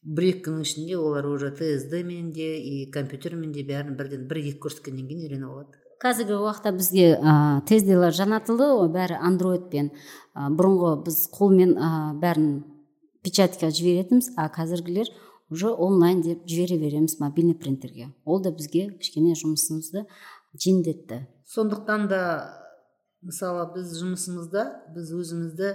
Бір 0.00 0.30
екі 0.30 0.46
күннің 0.46 0.64
ішінде 0.64 0.96
олар 0.96 1.26
уже 1.28 1.50
тсд 1.56 1.92
мен 2.08 2.30
де 2.32 2.56
и 2.56 2.90
компьютермен 2.92 3.52
де 3.52 3.64
бәрін 3.68 3.96
бірден 3.98 4.26
бір 4.28 4.40
екі 4.42 4.58
көрсеткеннен 4.64 5.08
кейін 5.08 5.26
үйреніп 5.26 5.50
алады. 5.52 5.80
Қазіргі 6.00 6.38
уақытта 6.40 6.72
бізге 6.72 7.08
ә, 7.20 7.32
тездилер 7.68 8.14
жанатылды 8.16 8.70
ғой 8.72 8.88
бәрі 8.94 9.18
андроидпен. 9.20 9.90
Ә, 10.32 10.48
бұрынғы 10.56 10.94
біз 11.04 11.18
қолмен 11.34 11.74
ә, 11.76 11.90
бәрін 12.22 12.62
печатьқа 13.20 13.68
жіберетінбіз 13.68 14.32
а 14.40 14.48
қазіргілер 14.48 15.12
уже 15.50 15.68
онлайн 15.68 16.22
деп 16.24 16.46
жібере 16.48 16.78
береміз 16.78 17.18
мобильный 17.20 17.54
принтерге. 17.54 18.08
Ол 18.24 18.40
да 18.40 18.54
бізге 18.56 18.88
кішкене 18.96 19.34
жұмысымызды 19.36 20.06
жеңілдетті. 20.56 21.26
Сондықтан 21.44 22.08
да 22.08 22.22
мысалы 23.22 23.66
біз 23.74 23.94
жұмысымызда 24.00 24.66
біз 24.94 25.14
өзімізді 25.20 25.72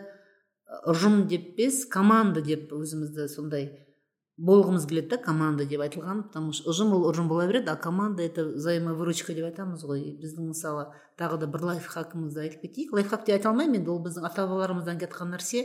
ұжым 0.90 1.26
деп 1.30 1.56
емес 1.56 1.84
команда 1.92 2.42
деп 2.46 2.72
өзімізді 2.74 3.28
сондай 3.30 3.68
болғымыз 4.36 4.84
келеді 4.90 5.14
да 5.14 5.18
команда 5.24 5.66
деп 5.66 5.82
айтылған. 5.86 6.26
Потому 6.28 6.52
что 6.52 6.70
ұжым 6.72 6.92
ол 6.98 7.06
ұжым 7.12 7.30
бола 7.30 7.48
береді 7.48 7.72
а 7.72 7.76
команда 7.76 8.24
это 8.24 8.44
взаимовыручка 8.44 9.34
деп 9.34 9.46
айтамыз 9.48 9.86
ғой. 9.88 10.04
Біздің 10.20 10.52
мысалы 10.52 10.90
тағы 11.18 11.40
да 11.40 11.48
бір 11.48 11.64
лайфхакымызды 11.72 12.42
айтып 12.42 12.66
кетейік. 12.68 12.94
Лайфхак 12.94 13.26
деп 13.26 13.38
айта 13.38 13.50
алмаймын 13.50 13.80
енді 13.80 13.94
ол 13.94 14.02
біздің 14.04 14.28
ата 14.28 14.44
бабаларымыздан 14.44 15.00
кеткен 15.00 15.32
нәрсе 15.32 15.64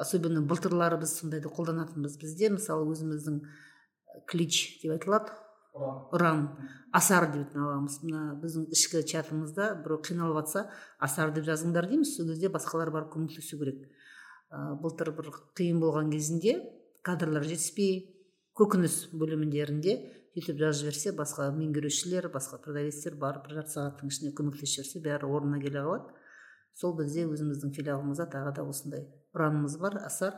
особенно 0.00 0.40
былтырлары 0.40 1.00
біз 1.02 1.18
сондайды 1.18 1.52
қолданатынбыз 1.52 2.16
бізде. 2.22 2.48
Мысалы 2.56 2.88
өзіміздің 2.94 3.42
клич 4.30 4.80
деп 4.82 4.96
айтылады. 4.96 5.36
Ұран 5.72 6.42
асар 6.92 7.30
деп 7.32 7.54
аламыз 7.56 8.00
мына 8.04 8.34
біздің 8.42 8.66
ішкі 8.76 9.02
чатымызда 9.08 9.70
біреу 9.84 10.02
қиналып 10.04 10.42
жатса 10.42 10.66
асар 11.00 11.32
деп 11.32 11.46
жазыңдар 11.48 11.88
дейміз. 11.88 12.16
Сол 12.16 12.28
кезде 12.28 12.50
басқалар 12.52 12.90
барып 12.92 13.12
көмектесу 13.14 13.58
керек. 13.58 13.86
Ә, 14.52 14.76
былтыр 14.76 15.12
бір 15.16 15.30
қиын 15.56 15.80
болған 15.80 16.10
кезінде 16.12 16.58
кадрлар 17.02 17.46
жетіспей 17.48 18.12
көкөніс 18.58 19.14
бөлімдерінде 19.16 19.96
сөйтіп 20.36 20.60
жазып 20.60 20.84
жіберсе 20.84 21.14
басқа 21.16 21.48
меңгерушілер 21.56 22.28
басқа 22.32 22.60
продавецтер 22.60 23.16
барып 23.16 23.48
бір 23.48 23.62
жарты 23.62 23.78
сағаттың 23.78 24.12
ішінде 24.12 24.34
көмектесіп 24.36 24.84
жіберсе 24.84 25.00
бәрі 25.08 25.32
орнына 25.32 25.60
келе 25.60 25.80
қалады. 25.80 26.12
Сол 26.76 26.94
бізде 26.96 27.24
өзіміздің 27.28 27.72
филиалымызда 27.76 28.28
тағы 28.32 28.54
да 28.56 28.68
осындай 28.68 29.08
ұранымыз 29.32 29.78
бар. 29.80 29.98
Асар 30.04 30.36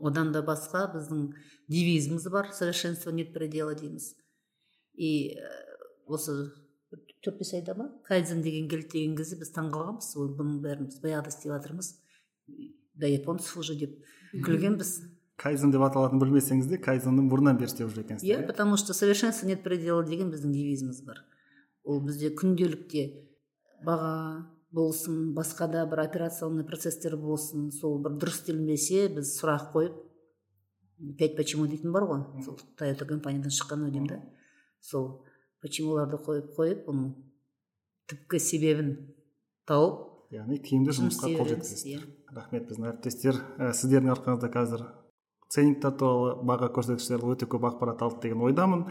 одан 0.00 0.32
да 0.32 0.42
басқа 0.46 0.86
біздің 0.94 1.32
девизіміз 1.68 2.28
бар 2.32 2.52
совершенство 2.52 3.10
нет 3.10 3.32
предела 3.34 3.74
дейміз. 3.74 4.14
И 4.94 5.36
осы 6.06 6.52
төрт 7.22 7.38
бес 7.38 7.52
айда 7.54 7.74
ма? 7.74 7.88
Кайдзен 8.08 8.42
деген 8.42 8.68
келді 8.68 8.88
деген 8.92 9.16
кезде 9.16 9.38
біз 9.40 9.52
таңқалғанбыз 9.56 10.12
ой 10.20 10.30
бұның 10.38 10.60
бәрін 10.64 10.88
біз 10.90 11.00
баяғыда 11.02 11.32
істеп 11.32 11.52
жатырмыз. 11.54 11.94
До 12.94 13.08
японцев 13.08 13.56
уже 13.56 13.76
деп 13.78 13.98
күлгенбіз. 14.32 14.94
Кайзен 15.40 15.72
деп 15.72 15.82
аталатынын 15.86 16.22
білмесеңіз 16.22 16.68
де 16.70 16.78
кайдзенді 16.82 17.24
бұрыннан 17.30 17.58
бері 17.58 17.70
істеп 17.70 17.88
жүр 17.90 18.04
екенсіздер 18.04 18.42
иә? 18.42 18.46
потому 18.46 18.76
что 18.76 18.94
совершенство 18.94 19.46
нет 19.46 19.62
предела 19.62 20.04
деген 20.04 20.30
біздің 20.30 20.52
девизіміз 20.52 21.02
бар. 21.06 21.24
Ол 21.84 22.02
бізде 22.04 22.30
күнделікте 22.30 23.06
баға 23.86 24.44
болсын 24.72 25.32
басқа 25.36 25.68
да 25.70 25.84
бір 25.86 26.04
операционный 26.06 26.64
процесстер 26.64 27.16
болсын 27.20 27.70
сол 27.72 27.98
бір 28.02 28.16
дұрыс 28.20 28.40
істелінбесе 28.40 29.08
біз 29.12 29.34
сұрақ 29.38 29.72
қойып 29.74 29.98
пять 31.18 31.36
почему? 31.36 31.66
дейтін 31.66 31.92
бар 31.92 32.06
ғой. 32.08 32.22
Сол 32.44 32.58
тойота 32.78 33.06
компаниядан 33.06 33.52
шыққан 33.52 33.84
өнім 33.88 34.06
да. 34.08 34.22
Сол 34.80 35.24
почемуларды 35.62 36.18
қойып 36.22 36.54
қойып 36.56 36.88
оның 36.88 37.12
түпкі 38.10 38.40
себебін 38.42 38.94
тауып 39.68 40.08
яғни 40.32 40.58
тиімді 40.64 40.94
жұмысқа 40.96 41.28
қол 41.36 41.48
жеткізесіздер. 41.52 42.06
рахмет 42.32 42.68
біздің 42.68 42.88
әріптестер 42.88 43.38
ә, 43.58 43.72
сіздердің 43.76 44.12
арқаңызда 44.14 44.48
қазір 44.52 44.84
ценниктер 45.52 45.92
туралы 46.00 46.30
баға 46.48 46.70
көрсеткіштер 46.72 47.22
өте 47.28 47.46
көп 47.50 47.66
ақпарат 47.68 48.00
алды 48.04 48.22
деген 48.24 48.40
ойдамын. 48.46 48.86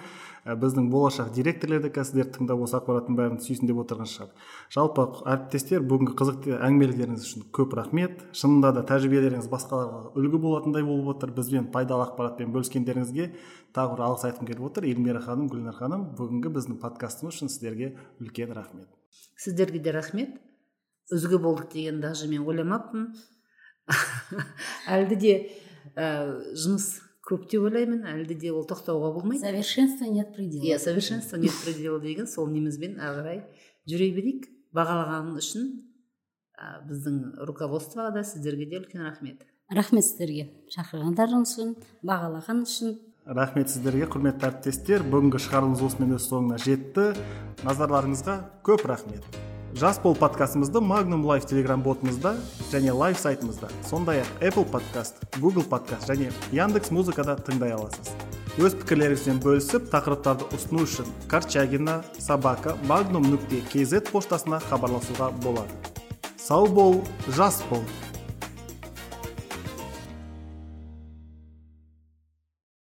Ә, 0.46 0.54
біздің 0.62 0.90
болашақ 0.94 1.32
директорлар 1.34 1.82
да 1.82 1.90
қазір 1.94 2.30
тыңдап 2.36 2.62
осы 2.62 2.78
ақпараттың 2.78 3.18
бәрін 3.18 3.40
сүйсін 3.42 3.70
деп 3.70 3.80
отырған 3.82 4.10
шығар. 4.12 4.30
Жалпы 4.74 5.06
әріптестер 5.34 5.82
бүгінгі 5.90 6.14
қызықты 6.22 6.60
әңгімелеріңіз 6.68 7.26
үшін 7.26 7.48
көп 7.58 7.74
рахмет. 7.80 8.22
Шынында 8.38 8.72
да 8.78 8.86
тәжірибелеріңіз 8.92 9.50
басқаларға 9.50 10.14
үлгі 10.22 10.42
болатындай 10.46 10.86
болып 10.86 11.16
отыр. 11.16 11.34
Бізбен 11.38 11.72
пайдалы 11.74 12.06
ақпаратпен 12.06 12.54
бөліскендеріңізге 12.54 13.32
тағы 13.74 13.98
бір 13.98 14.06
алғыс 14.06 14.28
айтқым 14.30 14.50
келіп 14.50 14.70
отыр. 14.70 14.90
Эльмира 14.90 15.22
ханым 15.22 15.50
гүлнар 15.50 15.78
ханым 15.78 16.12
бүгінгі 16.18 16.54
біздің 16.58 16.78
подкастымыз 16.82 17.36
үшін 17.38 17.54
сіздерге 17.54 17.96
үлкен 18.22 18.54
рахмет. 18.54 18.90
Сіздерге 19.38 19.80
де 19.80 19.94
рахмет. 19.98 20.38
Өзге 21.12 21.42
болдық 21.42 21.74
деген 21.74 22.02
даже 22.02 22.28
мен 22.28 22.46
ойламаппын. 22.48 23.12
Әлде 24.88 25.16
де 25.16 25.34
ә, 25.96 26.08
жұмыс 26.56 27.02
көп 27.28 27.46
деп 27.52 27.68
ойлаймын 27.68 28.06
әлде 28.10 28.36
де 28.40 28.52
ол 28.52 28.66
тоқтауға 28.68 29.14
болмайды. 29.16 29.44
Совершенства 29.46 30.06
нет 30.06 30.34
предела. 30.36 30.64
Иә 30.66 30.80
совершенство 30.80 31.38
нет 31.38 31.54
предела 31.64 32.00
деген 32.00 32.28
сол 32.28 32.50
немізбен 32.50 33.00
ары 33.00 33.22
қарай 33.22 33.44
жүре 33.90 34.10
берейік. 34.16 34.50
Бағалаған 34.72 35.36
үшін 35.36 35.70
ә, 36.56 36.82
біздің 36.88 37.46
руководствоға 37.48 38.14
да 38.16 38.24
сіздерге 38.24 38.70
де 38.72 38.80
үлкен 38.80 39.04
рахмет. 39.04 39.46
Рахмет 39.72 40.08
сіздерге. 40.08 40.50
Шақырғандарыңыз 40.76 41.54
үшін 41.54 41.76
бағалаған 42.08 42.66
үшін. 42.66 42.98
Рахмет 43.26 43.70
сіздерге 43.70 44.10
құрметті 44.10 44.48
әріптестер. 44.50 45.06
Бүгінгі 45.12 45.44
шығарылымымыз 45.46 45.86
осымен 45.92 46.18
өз 46.18 46.28
соңына 46.32 46.58
жетті. 46.64 47.12
Назарларыңызға 47.68 48.42
көп 48.66 48.88
рахмет. 48.90 49.51
Жас 49.76 50.00
бол 50.00 50.16
подкастымызды 50.16 50.82
магнум 50.82 51.26
лайф 51.26 51.46
телеграм 51.46 51.82
ботымызда 51.82 52.36
және 52.72 52.92
лайв 52.92 53.18
сайтымызда 53.20 53.70
сондай 53.88 54.22
ақ 54.22 54.28
apple 54.50 54.66
подкаст 54.66 55.16
google 55.38 55.64
подкаст 55.64 56.10
және 56.10 56.32
яндекс 56.52 56.92
музыкада 56.92 57.38
тыңдай 57.40 57.72
аласыз. 57.72 58.12
Өз 58.60 58.76
пікірлеріңізбен 58.82 59.40
бөлісіп 59.40 59.88
тақырыптарды 59.94 60.50
ұсыну 60.52 60.84
үшін 60.84 61.08
корчагина 61.32 62.02
собака 62.20 62.76
магнум 62.90 63.30
нүкте 63.32 63.62
kz 63.72 64.12
поштасына 64.12 64.60
хабарласуға 64.68 65.32
болады. 65.40 65.72
Сау 66.38 66.68
бол 66.68 67.02
жас 67.30 67.64
бол 67.70 67.84